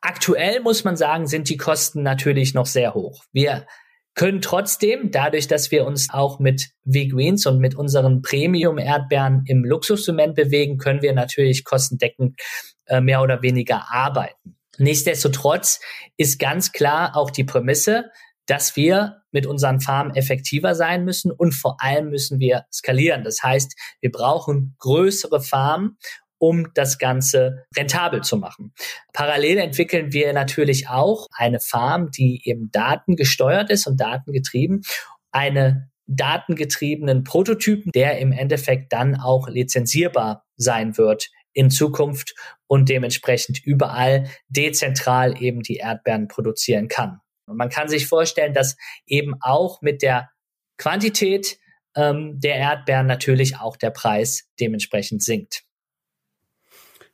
Aktuell 0.00 0.60
muss 0.60 0.82
man 0.82 0.96
sagen, 0.96 1.28
sind 1.28 1.48
die 1.48 1.56
Kosten 1.56 2.02
natürlich 2.02 2.54
noch 2.54 2.66
sehr 2.66 2.94
hoch. 2.94 3.24
Wir 3.32 3.66
können 4.14 4.42
trotzdem, 4.42 5.10
dadurch, 5.10 5.48
dass 5.48 5.70
wir 5.70 5.86
uns 5.86 6.10
auch 6.10 6.38
mit 6.38 6.70
V-Greens 6.84 7.46
und 7.46 7.58
mit 7.58 7.74
unseren 7.74 8.20
Premium-Erdbeeren 8.22 9.44
im 9.46 9.64
Luxussegment 9.64 10.34
bewegen, 10.34 10.78
können 10.78 11.02
wir 11.02 11.14
natürlich 11.14 11.64
kostendeckend 11.64 12.38
äh, 12.86 13.00
mehr 13.00 13.22
oder 13.22 13.42
weniger 13.42 13.90
arbeiten. 13.90 14.56
Nichtsdestotrotz 14.78 15.80
ist 16.16 16.38
ganz 16.38 16.72
klar 16.72 17.16
auch 17.16 17.30
die 17.30 17.44
Prämisse, 17.44 18.10
dass 18.46 18.76
wir 18.76 19.22
mit 19.30 19.46
unseren 19.46 19.80
Farmen 19.80 20.14
effektiver 20.14 20.74
sein 20.74 21.04
müssen 21.04 21.30
und 21.30 21.52
vor 21.52 21.76
allem 21.80 22.10
müssen 22.10 22.38
wir 22.38 22.64
skalieren. 22.72 23.24
Das 23.24 23.42
heißt, 23.42 23.74
wir 24.00 24.10
brauchen 24.10 24.74
größere 24.78 25.40
Farmen 25.40 25.96
um 26.42 26.74
das 26.74 26.98
Ganze 26.98 27.66
rentabel 27.76 28.22
zu 28.22 28.36
machen. 28.36 28.74
Parallel 29.12 29.58
entwickeln 29.58 30.12
wir 30.12 30.32
natürlich 30.32 30.88
auch 30.88 31.28
eine 31.36 31.60
Farm, 31.60 32.10
die 32.10 32.42
eben 32.44 32.68
datengesteuert 32.72 33.70
ist 33.70 33.86
und 33.86 34.00
datengetrieben, 34.00 34.82
eine 35.30 35.88
datengetriebenen 36.08 37.22
Prototypen, 37.22 37.92
der 37.92 38.18
im 38.18 38.32
Endeffekt 38.32 38.92
dann 38.92 39.14
auch 39.14 39.48
lizenzierbar 39.48 40.44
sein 40.56 40.98
wird 40.98 41.30
in 41.52 41.70
Zukunft 41.70 42.34
und 42.66 42.88
dementsprechend 42.88 43.64
überall 43.64 44.26
dezentral 44.48 45.40
eben 45.40 45.62
die 45.62 45.76
Erdbeeren 45.76 46.26
produzieren 46.26 46.88
kann. 46.88 47.20
Und 47.46 47.56
man 47.56 47.68
kann 47.68 47.86
sich 47.86 48.08
vorstellen, 48.08 48.52
dass 48.52 48.76
eben 49.06 49.34
auch 49.40 49.80
mit 49.80 50.02
der 50.02 50.28
Quantität 50.76 51.58
ähm, 51.94 52.40
der 52.40 52.56
Erdbeeren 52.56 53.06
natürlich 53.06 53.58
auch 53.58 53.76
der 53.76 53.90
Preis 53.90 54.48
dementsprechend 54.58 55.22
sinkt. 55.22 55.62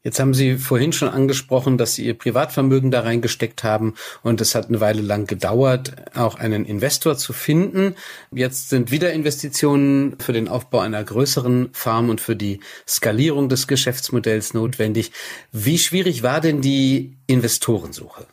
Jetzt 0.08 0.20
haben 0.20 0.32
Sie 0.32 0.56
vorhin 0.56 0.94
schon 0.94 1.10
angesprochen, 1.10 1.76
dass 1.76 1.92
Sie 1.92 2.06
Ihr 2.06 2.16
Privatvermögen 2.16 2.90
da 2.90 3.00
reingesteckt 3.02 3.62
haben 3.62 3.92
und 4.22 4.40
es 4.40 4.54
hat 4.54 4.68
eine 4.68 4.80
Weile 4.80 5.02
lang 5.02 5.26
gedauert, 5.26 5.92
auch 6.14 6.36
einen 6.36 6.64
Investor 6.64 7.18
zu 7.18 7.34
finden. 7.34 7.94
Jetzt 8.30 8.70
sind 8.70 8.90
wieder 8.90 9.12
Investitionen 9.12 10.18
für 10.18 10.32
den 10.32 10.48
Aufbau 10.48 10.78
einer 10.78 11.04
größeren 11.04 11.68
Farm 11.74 12.08
und 12.08 12.22
für 12.22 12.36
die 12.36 12.60
Skalierung 12.88 13.50
des 13.50 13.68
Geschäftsmodells 13.68 14.54
notwendig. 14.54 15.12
Wie 15.52 15.76
schwierig 15.76 16.22
war 16.22 16.40
denn 16.40 16.62
die 16.62 17.18
Investorensuche? 17.26 18.26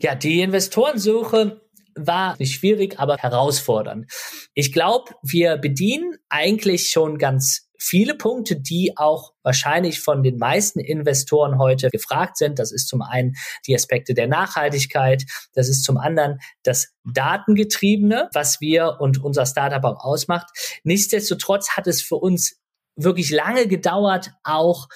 Ja, 0.00 0.16
die 0.16 0.40
Investorensuche 0.40 1.60
war 1.94 2.34
nicht 2.40 2.56
schwierig, 2.56 2.98
aber 2.98 3.18
herausfordernd. 3.18 4.10
Ich 4.52 4.72
glaube, 4.72 5.12
wir 5.22 5.58
bedienen 5.58 6.16
eigentlich 6.28 6.90
schon 6.90 7.18
ganz 7.18 7.67
viele 7.78 8.14
Punkte, 8.14 8.56
die 8.60 8.92
auch 8.96 9.32
wahrscheinlich 9.42 10.00
von 10.00 10.22
den 10.22 10.36
meisten 10.36 10.80
Investoren 10.80 11.58
heute 11.58 11.88
gefragt 11.90 12.36
sind. 12.36 12.58
Das 12.58 12.72
ist 12.72 12.88
zum 12.88 13.02
einen 13.02 13.36
die 13.66 13.74
Aspekte 13.74 14.14
der 14.14 14.26
Nachhaltigkeit, 14.26 15.24
das 15.54 15.68
ist 15.68 15.84
zum 15.84 15.96
anderen 15.96 16.38
das 16.62 16.88
Datengetriebene, 17.04 18.28
was 18.34 18.60
wir 18.60 18.96
und 19.00 19.22
unser 19.22 19.46
Startup 19.46 19.84
auch 19.84 20.04
ausmacht. 20.04 20.48
Nichtsdestotrotz 20.82 21.70
hat 21.70 21.86
es 21.86 22.02
für 22.02 22.16
uns 22.16 22.60
wirklich 22.96 23.30
lange 23.30 23.68
gedauert, 23.68 24.32
auch 24.42 24.88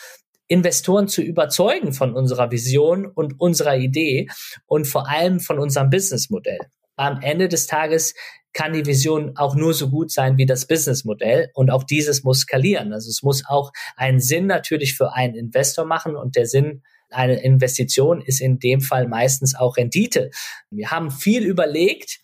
Investoren 0.49 1.09
zu 1.09 1.23
überzeugen 1.23 1.93
von 1.93 2.15
unserer 2.15 2.51
Vision 2.51 3.07
und 3.07 3.41
unserer 3.41 3.77
Idee 3.77 4.29
und 4.67 4.87
vor 4.87 5.09
allem 5.09 5.41
von 5.41 5.59
unserem 5.59 5.89
Businessmodell. 5.89 6.59
Am 6.97 7.23
Ende 7.23 7.49
des 7.49 7.67
Tages 7.67 8.15
kann 8.53 8.73
die 8.73 8.87
Vision 8.87 9.37
auch 9.37 9.55
nur 9.55 9.75
so 9.75 9.89
gut 9.89 10.11
sein 10.11 10.37
wie 10.37 10.47
das 10.47 10.67
Businessmodell 10.67 11.51
und 11.55 11.71
auch 11.71 11.85
dieses 11.85 12.23
muss 12.23 12.41
skalieren. 12.41 12.93
Also 12.93 13.09
es 13.09 13.23
muss 13.23 13.45
auch 13.47 13.73
einen 13.97 14.21
Sinn 14.21 14.47
natürlich 14.47 14.95
für 14.95 15.15
einen 15.15 15.35
Investor 15.35 15.85
machen 15.85 16.17
und 16.17 16.37
der 16.37 16.47
Sinn 16.47 16.83
einer 17.11 17.43
Investition 17.43 18.21
ist 18.23 18.41
in 18.41 18.59
dem 18.59 18.81
Fall 18.81 19.07
meistens 19.07 19.55
auch 19.55 19.77
Rendite. 19.77 20.31
Wir 20.71 20.91
haben 20.91 21.11
viel 21.11 21.45
überlegt, 21.45 22.21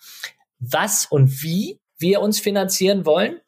was 0.58 1.06
und 1.06 1.42
wie 1.42 1.80
wir 1.98 2.20
uns 2.20 2.40
finanzieren 2.40 3.04
wollen. 3.04 3.40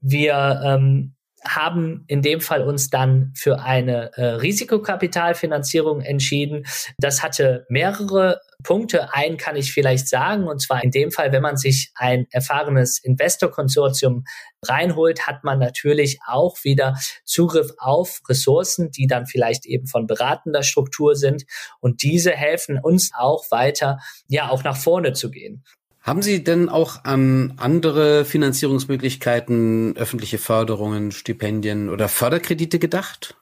Wir 0.00 0.60
ähm, 0.64 1.14
haben 1.44 2.04
in 2.06 2.22
dem 2.22 2.40
Fall 2.40 2.62
uns 2.62 2.90
dann 2.90 3.32
für 3.34 3.60
eine 3.60 4.12
äh, 4.16 4.24
Risikokapitalfinanzierung 4.24 6.00
entschieden. 6.00 6.64
Das 6.98 7.22
hatte 7.22 7.66
mehrere 7.68 8.40
Punkte. 8.62 9.12
Einen 9.14 9.36
kann 9.36 9.56
ich 9.56 9.72
vielleicht 9.72 10.08
sagen, 10.08 10.46
und 10.46 10.60
zwar 10.60 10.82
in 10.82 10.90
dem 10.90 11.10
Fall, 11.10 11.32
wenn 11.32 11.42
man 11.42 11.56
sich 11.56 11.92
ein 11.94 12.26
erfahrenes 12.30 12.98
Investorkonsortium 13.02 14.24
reinholt, 14.64 15.26
hat 15.26 15.44
man 15.44 15.58
natürlich 15.58 16.18
auch 16.26 16.56
wieder 16.62 16.96
Zugriff 17.24 17.72
auf 17.78 18.20
Ressourcen, 18.28 18.90
die 18.90 19.06
dann 19.06 19.26
vielleicht 19.26 19.66
eben 19.66 19.86
von 19.86 20.06
beratender 20.06 20.62
Struktur 20.62 21.16
sind. 21.16 21.44
Und 21.80 22.02
diese 22.02 22.30
helfen 22.30 22.78
uns 22.78 23.10
auch 23.16 23.50
weiter, 23.50 23.98
ja, 24.28 24.50
auch 24.50 24.64
nach 24.64 24.76
vorne 24.76 25.12
zu 25.12 25.30
gehen. 25.30 25.64
Haben 26.00 26.22
Sie 26.22 26.42
denn 26.42 26.68
auch 26.68 27.04
an 27.04 27.54
andere 27.58 28.24
Finanzierungsmöglichkeiten, 28.24 29.96
öffentliche 29.96 30.38
Förderungen, 30.38 31.12
Stipendien 31.12 31.88
oder 31.88 32.08
Förderkredite 32.08 32.80
gedacht? 32.80 33.36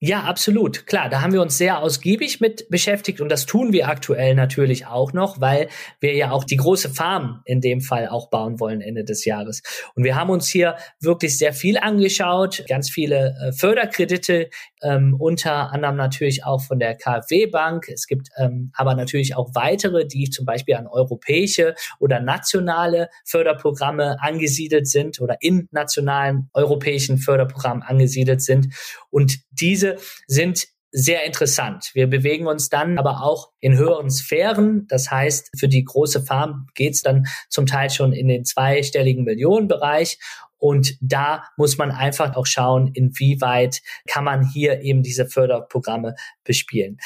Ja, 0.00 0.24
absolut. 0.24 0.86
Klar, 0.86 1.08
da 1.08 1.22
haben 1.22 1.32
wir 1.32 1.40
uns 1.40 1.56
sehr 1.56 1.78
ausgiebig 1.78 2.40
mit 2.40 2.68
beschäftigt 2.68 3.20
und 3.20 3.30
das 3.30 3.46
tun 3.46 3.72
wir 3.72 3.88
aktuell 3.88 4.34
natürlich 4.34 4.86
auch 4.86 5.12
noch, 5.14 5.40
weil 5.40 5.68
wir 6.00 6.14
ja 6.14 6.30
auch 6.30 6.44
die 6.44 6.56
große 6.56 6.90
Farm 6.90 7.40
in 7.46 7.62
dem 7.62 7.80
Fall 7.80 8.08
auch 8.08 8.28
bauen 8.28 8.60
wollen 8.60 8.82
Ende 8.82 9.04
des 9.04 9.24
Jahres. 9.24 9.62
Und 9.94 10.04
wir 10.04 10.14
haben 10.16 10.30
uns 10.30 10.48
hier 10.48 10.76
wirklich 11.00 11.38
sehr 11.38 11.54
viel 11.54 11.78
angeschaut, 11.78 12.64
ganz 12.68 12.90
viele 12.90 13.34
äh, 13.40 13.52
Förderkredite, 13.52 14.50
ähm, 14.84 15.16
unter 15.18 15.72
anderem 15.72 15.96
natürlich 15.96 16.44
auch 16.44 16.62
von 16.62 16.78
der 16.78 16.94
KfW 16.94 17.46
Bank. 17.46 17.88
Es 17.88 18.06
gibt 18.06 18.28
ähm, 18.36 18.70
aber 18.74 18.94
natürlich 18.94 19.34
auch 19.36 19.50
weitere, 19.54 20.06
die 20.06 20.30
zum 20.30 20.44
Beispiel 20.44 20.74
an 20.76 20.86
europäische 20.86 21.74
oder 21.98 22.20
nationale 22.20 23.08
Förderprogramme 23.24 24.16
angesiedelt 24.20 24.86
sind 24.86 25.20
oder 25.20 25.38
in 25.40 25.68
nationalen 25.72 26.50
europäischen 26.52 27.18
Förderprogrammen 27.18 27.82
angesiedelt 27.82 28.42
sind. 28.42 28.74
Und 29.10 29.38
diese 29.50 29.96
sind 30.26 30.68
sehr 30.96 31.24
interessant. 31.26 31.90
Wir 31.94 32.06
bewegen 32.06 32.46
uns 32.46 32.68
dann 32.68 32.98
aber 32.98 33.24
auch 33.24 33.50
in 33.58 33.76
höheren 33.76 34.10
Sphären. 34.10 34.86
Das 34.88 35.10
heißt, 35.10 35.50
für 35.58 35.66
die 35.66 35.82
große 35.82 36.22
Farm 36.22 36.68
geht's 36.76 37.02
dann 37.02 37.26
zum 37.48 37.66
Teil 37.66 37.90
schon 37.90 38.12
in 38.12 38.28
den 38.28 38.44
zweistelligen 38.44 39.24
Millionenbereich. 39.24 40.18
Und 40.64 40.96
da 41.02 41.44
muss 41.58 41.76
man 41.76 41.90
einfach 41.90 42.36
auch 42.36 42.46
schauen, 42.46 42.90
inwieweit 42.94 43.82
kann 44.08 44.24
man 44.24 44.48
hier 44.48 44.80
eben 44.80 45.02
diese 45.02 45.26
Förderprogramme 45.26 46.14
bespielen. 46.42 46.96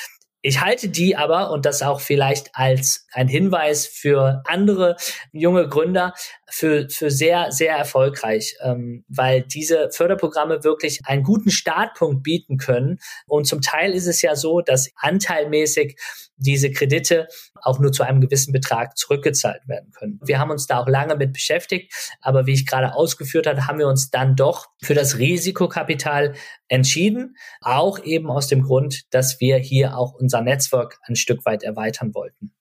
Ich 0.42 0.60
halte 0.60 0.88
die 0.88 1.16
aber, 1.16 1.50
und 1.50 1.66
das 1.66 1.82
auch 1.82 2.00
vielleicht 2.00 2.50
als 2.52 3.08
ein 3.10 3.26
Hinweis 3.26 3.88
für 3.88 4.44
andere 4.46 4.94
junge 5.32 5.68
Gründer, 5.68 6.14
für, 6.48 6.88
für 6.88 7.10
sehr, 7.10 7.50
sehr 7.50 7.76
erfolgreich, 7.76 8.54
ähm, 8.62 9.04
weil 9.08 9.42
diese 9.42 9.90
Förderprogramme 9.90 10.62
wirklich 10.62 11.00
einen 11.06 11.24
guten 11.24 11.50
Startpunkt 11.50 12.22
bieten 12.22 12.58
können. 12.58 13.00
Und 13.26 13.48
zum 13.48 13.60
Teil 13.60 13.92
ist 13.92 14.06
es 14.06 14.22
ja 14.22 14.36
so, 14.36 14.60
dass 14.60 14.92
anteilmäßig 14.94 15.98
diese 16.38 16.70
Kredite 16.70 17.28
auch 17.62 17.78
nur 17.78 17.92
zu 17.92 18.02
einem 18.02 18.20
gewissen 18.20 18.52
Betrag 18.52 18.96
zurückgezahlt 18.96 19.66
werden 19.66 19.92
können. 19.92 20.20
Wir 20.24 20.38
haben 20.38 20.50
uns 20.50 20.66
da 20.66 20.78
auch 20.78 20.88
lange 20.88 21.16
mit 21.16 21.32
beschäftigt, 21.32 21.92
aber 22.20 22.46
wie 22.46 22.54
ich 22.54 22.66
gerade 22.66 22.94
ausgeführt 22.94 23.46
habe, 23.46 23.66
haben 23.66 23.78
wir 23.78 23.88
uns 23.88 24.10
dann 24.10 24.36
doch 24.36 24.66
für 24.82 24.94
das 24.94 25.18
Risikokapital 25.18 26.34
entschieden, 26.68 27.36
auch 27.60 27.98
eben 28.04 28.30
aus 28.30 28.46
dem 28.46 28.62
Grund, 28.62 29.12
dass 29.12 29.40
wir 29.40 29.58
hier 29.58 29.96
auch 29.96 30.14
unser 30.14 30.40
Netzwerk 30.40 30.98
ein 31.04 31.16
Stück 31.16 31.44
weit 31.44 31.62
erweitern 31.62 32.14
wollten. 32.14 32.52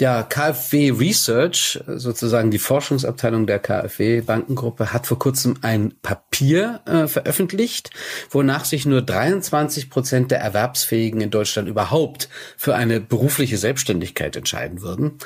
Ja, 0.00 0.22
KfW 0.22 0.92
Research, 0.92 1.78
sozusagen 1.86 2.50
die 2.50 2.58
Forschungsabteilung 2.58 3.46
der 3.46 3.58
KfW 3.58 4.22
Bankengruppe, 4.22 4.94
hat 4.94 5.06
vor 5.06 5.18
kurzem 5.18 5.58
ein 5.60 5.92
Papier 6.00 6.80
äh, 6.86 7.06
veröffentlicht, 7.06 7.90
wonach 8.30 8.64
sich 8.64 8.86
nur 8.86 9.02
23 9.02 9.90
Prozent 9.90 10.30
der 10.30 10.40
Erwerbsfähigen 10.40 11.20
in 11.20 11.30
Deutschland 11.30 11.68
überhaupt 11.68 12.30
für 12.56 12.74
eine 12.76 12.98
berufliche 12.98 13.58
Selbstständigkeit 13.58 14.36
entscheiden 14.36 14.80
würden. 14.80 15.18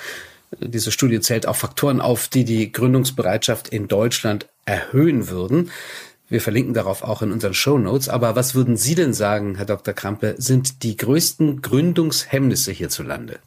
Diese 0.59 0.91
Studie 0.91 1.21
zählt 1.21 1.47
auch 1.47 1.55
Faktoren 1.55 2.01
auf, 2.01 2.27
die 2.27 2.45
die 2.45 2.73
Gründungsbereitschaft 2.73 3.69
in 3.69 3.87
Deutschland 3.87 4.49
erhöhen 4.65 5.29
würden. 5.29 5.71
Wir 6.29 6.41
verlinken 6.41 6.75
darauf 6.75 7.05
auch 7.05 7.23
in 7.23 7.31
unseren 7.31 7.55
Show 7.55 7.79
Notes. 7.79 8.09
Aber 8.09 8.35
was 8.35 8.57
würden 8.57 8.77
Sie 8.77 8.97
denn 8.97 9.15
sagen, 9.15 9.55
Herr 9.55 9.67
Dr. 9.67 9.95
Krampe, 9.95 10.35
sind 10.39 10.83
die 10.83 10.97
größten 10.97 11.63
Gründungshemmnisse 11.63 12.73
hierzulande? 12.73 13.39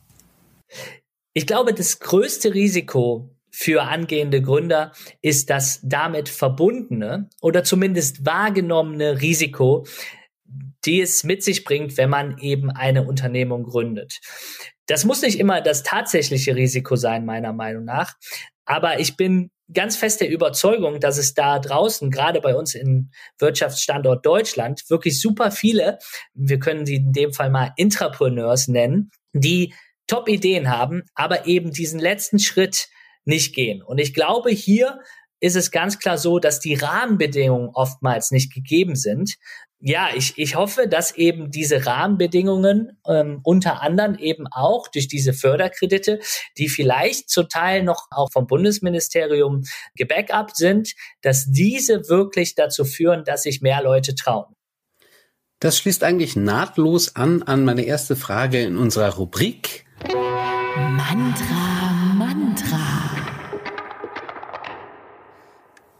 Ich 1.38 1.45
glaube, 1.45 1.71
das 1.71 2.00
größte 2.00 2.56
Risiko 2.56 3.30
für 3.52 3.84
angehende 3.84 4.41
Gründer 4.41 4.91
ist 5.21 5.52
das 5.52 5.80
damit 5.84 6.30
verbundene 6.30 7.30
oder 7.41 7.63
zumindest 7.63 8.26
wahrgenommene 8.26 9.21
Risiko, 9.21 9.86
die 10.84 11.00
es 11.00 11.23
mit 11.23 11.43
sich 11.43 11.63
bringt, 11.63 11.95
wenn 11.95 12.10
man 12.10 12.39
eben 12.39 12.71
eine 12.71 13.06
Unternehmung 13.08 13.65
gründet. 13.65 14.19
Das 14.88 15.06
muss 15.06 15.21
nicht 15.21 15.38
immer 15.38 15.62
das 15.62 15.84
tatsächliche 15.84 16.56
Risiko 16.56 16.95
sein, 16.95 17.23
meiner 17.23 17.54
Meinung 17.54 17.86
nach. 17.86 18.15
Aber 18.65 19.00
ich 19.00 19.15
bin 19.15 19.52
ganz 19.71 19.95
fest 19.95 20.21
der 20.21 20.32
Überzeugung, 20.32 21.00
dass 21.00 21.19
es 21.19 21.36
da 21.36 21.60
draußen, 21.60 22.10
gerade 22.10 22.41
bei 22.41 22.56
uns 22.56 22.73
im 22.73 23.12
Wirtschaftsstandort 23.38 24.26
Deutschland, 24.26 24.89
wirklich 24.89 25.21
super 25.21 25.52
viele, 25.52 26.00
wir 26.34 26.58
können 26.58 26.88
sie 26.88 26.95
in 26.95 27.13
dem 27.13 27.32
Fall 27.32 27.52
mal 27.52 27.73
Intrapreneurs 27.76 28.67
nennen, 28.67 29.12
die 29.34 29.76
Top-Ideen 30.08 30.70
haben, 30.70 31.04
aber 31.13 31.46
eben 31.46 31.72
diesen 31.72 32.00
letzten 32.00 32.39
Schritt 32.39 32.89
nicht 33.26 33.54
gehen. 33.54 33.82
Und 33.84 34.00
ich 34.00 34.13
glaube, 34.13 34.50
hier 34.50 35.02
ist 35.39 35.56
es 35.56 35.72
ganz 35.72 36.00
klar 36.00 36.17
so, 36.17 36.39
dass 36.39 36.60
die 36.60 36.74
Rahmenbedingungen 36.74 37.70
oftmals 37.74 38.32
nicht 38.32 38.54
gegeben 38.54 38.96
sind. 38.96 39.36
Ja, 39.80 40.10
ich, 40.15 40.34
ich 40.38 40.56
hoffe, 40.56 40.88
dass 40.88 41.12
eben 41.12 41.52
diese 41.52 41.86
Rahmenbedingungen 41.86 42.98
ähm, 43.08 43.41
unter 43.43 43.84
anderem 43.84 44.15
eben 44.15 44.48
auch 44.48 44.88
durch 44.88 45.08
diese 45.08 45.34
Förderkredite, 45.34 46.20
die 46.58 46.67
vielleicht 46.67 47.30
zum 47.30 47.48
Teil 47.48 47.84
noch 47.84 48.08
auch 48.10 48.32
vom 48.32 48.48
Bundesministerium 48.48 49.63
gebackupt 49.96 50.58
sind, 50.58 50.93
dass 51.22 51.52
diese 51.52 52.10
wirklich 52.10 52.56
dazu 52.56 52.86
führen, 52.86 53.24
dass 53.24 53.43
sich 53.43 53.62
mehr 53.62 53.84
Leute 53.84 54.15
trauen. 54.15 54.56
Das 55.60 55.78
schließt 55.78 56.04
eigentlich 56.04 56.36
nahtlos 56.36 57.15
an 57.15 57.43
an 57.43 57.63
meine 57.63 57.84
erste 57.84 58.15
Frage 58.15 58.62
in 58.63 58.78
unserer 58.78 59.13
Rubrik 59.15 59.87
Mantra, 60.77 61.91
Mantra. 62.15 62.77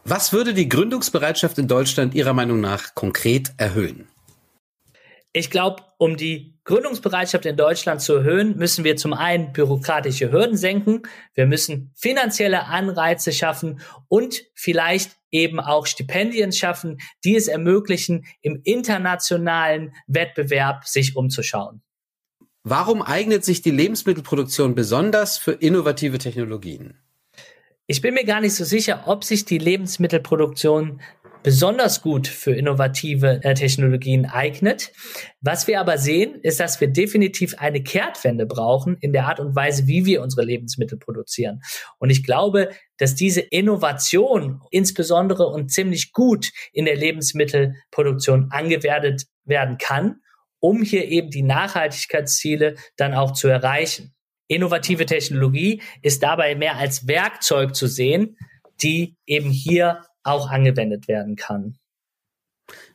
Was 0.04 0.32
würde 0.32 0.54
die 0.54 0.68
Gründungsbereitschaft 0.68 1.58
in 1.58 1.66
Deutschland 1.66 2.14
Ihrer 2.14 2.32
Meinung 2.32 2.60
nach 2.60 2.94
konkret 2.94 3.52
erhöhen? 3.56 4.06
Ich 5.32 5.50
glaube, 5.50 5.82
um 5.98 6.16
die 6.16 6.54
Gründungsbereitschaft 6.62 7.44
in 7.44 7.56
Deutschland 7.56 8.00
zu 8.02 8.14
erhöhen, 8.14 8.56
müssen 8.56 8.84
wir 8.84 8.96
zum 8.96 9.12
einen 9.12 9.52
bürokratische 9.52 10.30
Hürden 10.30 10.56
senken, 10.56 11.02
wir 11.34 11.46
müssen 11.46 11.92
finanzielle 11.96 12.66
Anreize 12.66 13.32
schaffen 13.32 13.80
und 14.06 14.42
vielleicht 14.54 15.16
eben 15.32 15.58
auch 15.58 15.86
Stipendien 15.86 16.52
schaffen, 16.52 16.98
die 17.24 17.34
es 17.34 17.48
ermöglichen, 17.48 18.26
im 18.42 18.60
internationalen 18.62 19.92
Wettbewerb 20.06 20.86
sich 20.86 21.16
umzuschauen. 21.16 21.82
Warum 22.64 23.02
eignet 23.02 23.44
sich 23.44 23.62
die 23.62 23.70
Lebensmittelproduktion 23.70 24.74
besonders 24.74 25.38
für 25.38 25.52
innovative 25.52 26.18
Technologien? 26.18 26.98
Ich 27.86 28.02
bin 28.02 28.14
mir 28.14 28.24
gar 28.24 28.40
nicht 28.40 28.54
so 28.54 28.64
sicher, 28.64 29.04
ob 29.06 29.24
sich 29.24 29.46
die 29.46 29.58
Lebensmittelproduktion 29.58 31.00
besonders 31.42 32.02
gut 32.02 32.26
für 32.26 32.52
innovative 32.52 33.40
äh, 33.42 33.54
Technologien 33.54 34.26
eignet. 34.26 34.92
Was 35.40 35.66
wir 35.66 35.80
aber 35.80 35.96
sehen, 35.96 36.34
ist, 36.42 36.60
dass 36.60 36.80
wir 36.80 36.88
definitiv 36.88 37.54
eine 37.58 37.82
Kehrtwende 37.82 38.44
brauchen 38.44 38.96
in 39.00 39.12
der 39.12 39.26
Art 39.26 39.40
und 39.40 39.54
Weise, 39.54 39.86
wie 39.86 40.04
wir 40.04 40.20
unsere 40.20 40.44
Lebensmittel 40.44 40.98
produzieren. 40.98 41.62
Und 41.98 42.10
ich 42.10 42.24
glaube, 42.24 42.70
dass 42.98 43.14
diese 43.14 43.40
Innovation 43.40 44.60
insbesondere 44.70 45.46
und 45.46 45.70
ziemlich 45.70 46.12
gut 46.12 46.50
in 46.72 46.84
der 46.84 46.96
Lebensmittelproduktion 46.96 48.48
angewendet 48.50 49.24
werden 49.44 49.78
kann 49.78 50.20
um 50.60 50.82
hier 50.82 51.06
eben 51.06 51.30
die 51.30 51.42
Nachhaltigkeitsziele 51.42 52.76
dann 52.96 53.14
auch 53.14 53.32
zu 53.32 53.48
erreichen. 53.48 54.14
Innovative 54.46 55.06
Technologie 55.06 55.82
ist 56.02 56.22
dabei 56.22 56.54
mehr 56.54 56.76
als 56.76 57.06
Werkzeug 57.06 57.74
zu 57.74 57.86
sehen, 57.86 58.36
die 58.82 59.16
eben 59.26 59.50
hier 59.50 60.04
auch 60.22 60.48
angewendet 60.48 61.08
werden 61.08 61.36
kann. 61.36 61.78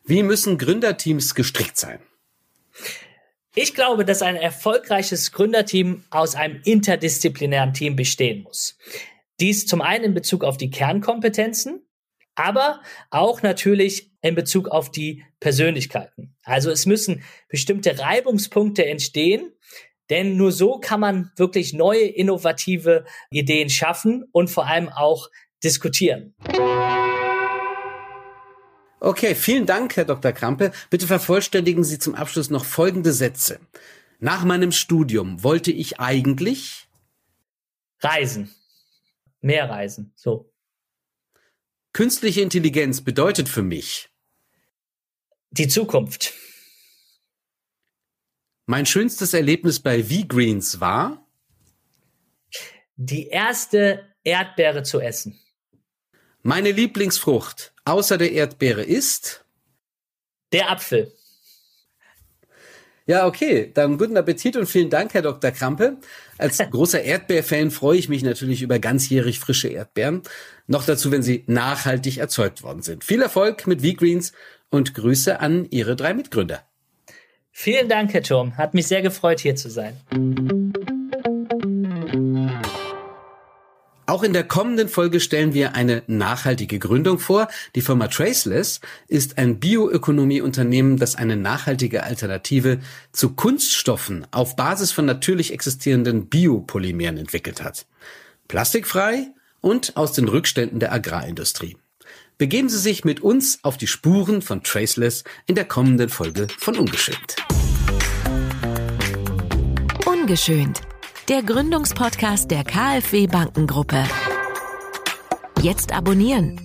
Wie 0.03 0.23
müssen 0.23 0.57
Gründerteams 0.57 1.35
gestrickt 1.35 1.77
sein? 1.77 1.99
Ich 3.55 3.75
glaube, 3.75 4.03
dass 4.03 4.23
ein 4.23 4.35
erfolgreiches 4.35 5.31
Gründerteam 5.31 6.03
aus 6.09 6.35
einem 6.35 6.59
interdisziplinären 6.63 7.73
Team 7.73 7.95
bestehen 7.95 8.43
muss. 8.43 8.77
Dies 9.39 9.67
zum 9.67 9.81
einen 9.81 10.05
in 10.05 10.13
Bezug 10.13 10.43
auf 10.43 10.57
die 10.57 10.71
Kernkompetenzen, 10.71 11.85
aber 12.35 12.81
auch 13.09 13.41
natürlich 13.41 14.11
in 14.21 14.35
Bezug 14.35 14.69
auf 14.69 14.91
die 14.91 15.23
Persönlichkeiten. 15.39 16.35
Also 16.43 16.71
es 16.71 16.85
müssen 16.85 17.23
bestimmte 17.49 17.99
Reibungspunkte 17.99 18.85
entstehen, 18.85 19.51
denn 20.09 20.37
nur 20.37 20.51
so 20.51 20.79
kann 20.79 20.99
man 20.99 21.31
wirklich 21.35 21.73
neue, 21.73 22.05
innovative 22.05 23.05
Ideen 23.29 23.69
schaffen 23.69 24.25
und 24.31 24.49
vor 24.49 24.67
allem 24.67 24.89
auch 24.89 25.29
diskutieren. 25.63 26.35
Okay, 28.99 29.35
vielen 29.35 29.65
Dank, 29.65 29.97
Herr 29.97 30.05
Dr. 30.05 30.31
Krampe. 30.31 30.71
Bitte 30.89 31.07
vervollständigen 31.07 31.83
Sie 31.83 31.99
zum 31.99 32.15
Abschluss 32.15 32.49
noch 32.49 32.63
folgende 32.63 33.11
Sätze. 33.11 33.59
Nach 34.19 34.45
meinem 34.45 34.71
Studium 34.71 35.43
wollte 35.43 35.73
ich 35.73 35.99
eigentlich 35.99 36.87
reisen. 37.99 38.55
Mehr 39.41 39.69
reisen, 39.69 40.13
so. 40.15 40.52
Künstliche 41.93 42.41
Intelligenz 42.41 43.01
bedeutet 43.01 43.47
für 43.47 43.61
mich 43.61 44.09
die 45.51 45.67
Zukunft. 45.67 46.33
Mein 48.65 48.87
schönstes 48.87 49.35
Erlebnis 49.35 49.79
bei 49.79 50.03
V-Greens 50.03 50.79
war 50.79 51.27
die 52.95 53.27
erste 53.27 54.15
Erdbeere 54.23 54.81
zu 54.81 54.99
essen. 54.99 55.39
Meine 56.41 56.71
Lieblingsfrucht 56.71 57.73
außer 57.85 58.17
der 58.17 58.31
Erdbeere 58.31 58.83
ist 58.83 59.45
der 60.51 60.71
Apfel. 60.71 61.13
Ja, 63.05 63.27
okay. 63.27 63.71
Dann 63.73 63.97
guten 63.97 64.15
Appetit 64.17 64.55
und 64.55 64.67
vielen 64.67 64.89
Dank, 64.89 65.13
Herr 65.13 65.21
Dr. 65.21 65.51
Krampe. 65.51 65.97
Als 66.37 66.57
großer 66.71 67.01
Erdbeerfan 67.01 67.71
freue 67.71 67.97
ich 67.97 68.09
mich 68.09 68.23
natürlich 68.23 68.61
über 68.61 68.79
ganzjährig 68.79 69.39
frische 69.39 69.67
Erdbeeren. 69.67 70.21
Noch 70.67 70.85
dazu, 70.85 71.11
wenn 71.11 71.23
sie 71.23 71.43
nachhaltig 71.47 72.17
erzeugt 72.17 72.63
worden 72.63 72.81
sind. 72.81 73.03
Viel 73.03 73.21
Erfolg 73.21 73.67
mit 73.67 73.81
V-Greens 73.81 74.31
und 74.69 74.93
Grüße 74.93 75.39
an 75.39 75.67
Ihre 75.69 75.95
drei 75.95 76.13
Mitgründer. 76.13 76.63
Vielen 77.51 77.87
Dank, 77.87 78.13
Herr 78.13 78.23
Turm. 78.23 78.57
Hat 78.57 78.73
mich 78.73 78.87
sehr 78.87 79.01
gefreut, 79.01 79.39
hier 79.39 79.55
zu 79.55 79.69
sein. 79.69 79.95
Auch 84.05 84.23
in 84.23 84.33
der 84.33 84.43
kommenden 84.43 84.89
Folge 84.89 85.21
stellen 85.21 85.53
wir 85.53 85.75
eine 85.75 86.03
nachhaltige 86.07 86.77
Gründung 86.77 87.19
vor. 87.19 87.47
Die 87.75 87.81
Firma 87.81 88.07
Traceless 88.07 88.81
ist 89.07 89.37
ein 89.37 89.59
Bioökonomieunternehmen, 89.59 90.97
das 90.97 91.15
eine 91.15 91.37
nachhaltige 91.37 92.03
Alternative 92.03 92.79
zu 93.13 93.33
Kunststoffen 93.33 94.27
auf 94.31 94.57
Basis 94.57 94.91
von 94.91 95.05
natürlich 95.05 95.53
existierenden 95.53 96.27
Biopolymeren 96.27 97.17
entwickelt 97.17 97.63
hat. 97.63 97.85
Plastikfrei 98.49 99.27
und 99.61 99.95
aus 99.95 100.11
den 100.11 100.27
Rückständen 100.27 100.79
der 100.79 100.91
Agrarindustrie. 100.91 101.77
Begeben 102.37 102.67
Sie 102.67 102.79
sich 102.79 103.05
mit 103.05 103.21
uns 103.21 103.59
auf 103.63 103.77
die 103.77 103.87
Spuren 103.87 104.41
von 104.41 104.63
Traceless 104.63 105.23
in 105.45 105.55
der 105.55 105.65
kommenden 105.65 106.09
Folge 106.09 106.47
von 106.59 106.77
Ungeschönt. 106.77 107.37
Ungeschönt 110.05 110.81
der 111.29 111.41
Gründungspodcast 111.41 112.51
der 112.51 112.63
KfW 112.63 113.27
Bankengruppe. 113.27 114.03
Jetzt 115.61 115.93
abonnieren. 115.93 116.59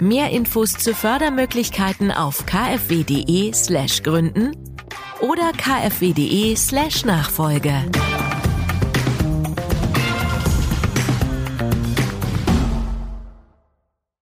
Mehr 0.00 0.30
Infos 0.30 0.72
zu 0.72 0.94
Fördermöglichkeiten 0.94 2.10
auf 2.10 2.44
kfw.de 2.44 3.52
slash 3.54 4.02
gründen 4.02 4.56
oder 5.20 5.52
kfw.de 5.52 6.56
slash 6.56 7.04
Nachfolge. 7.04 7.84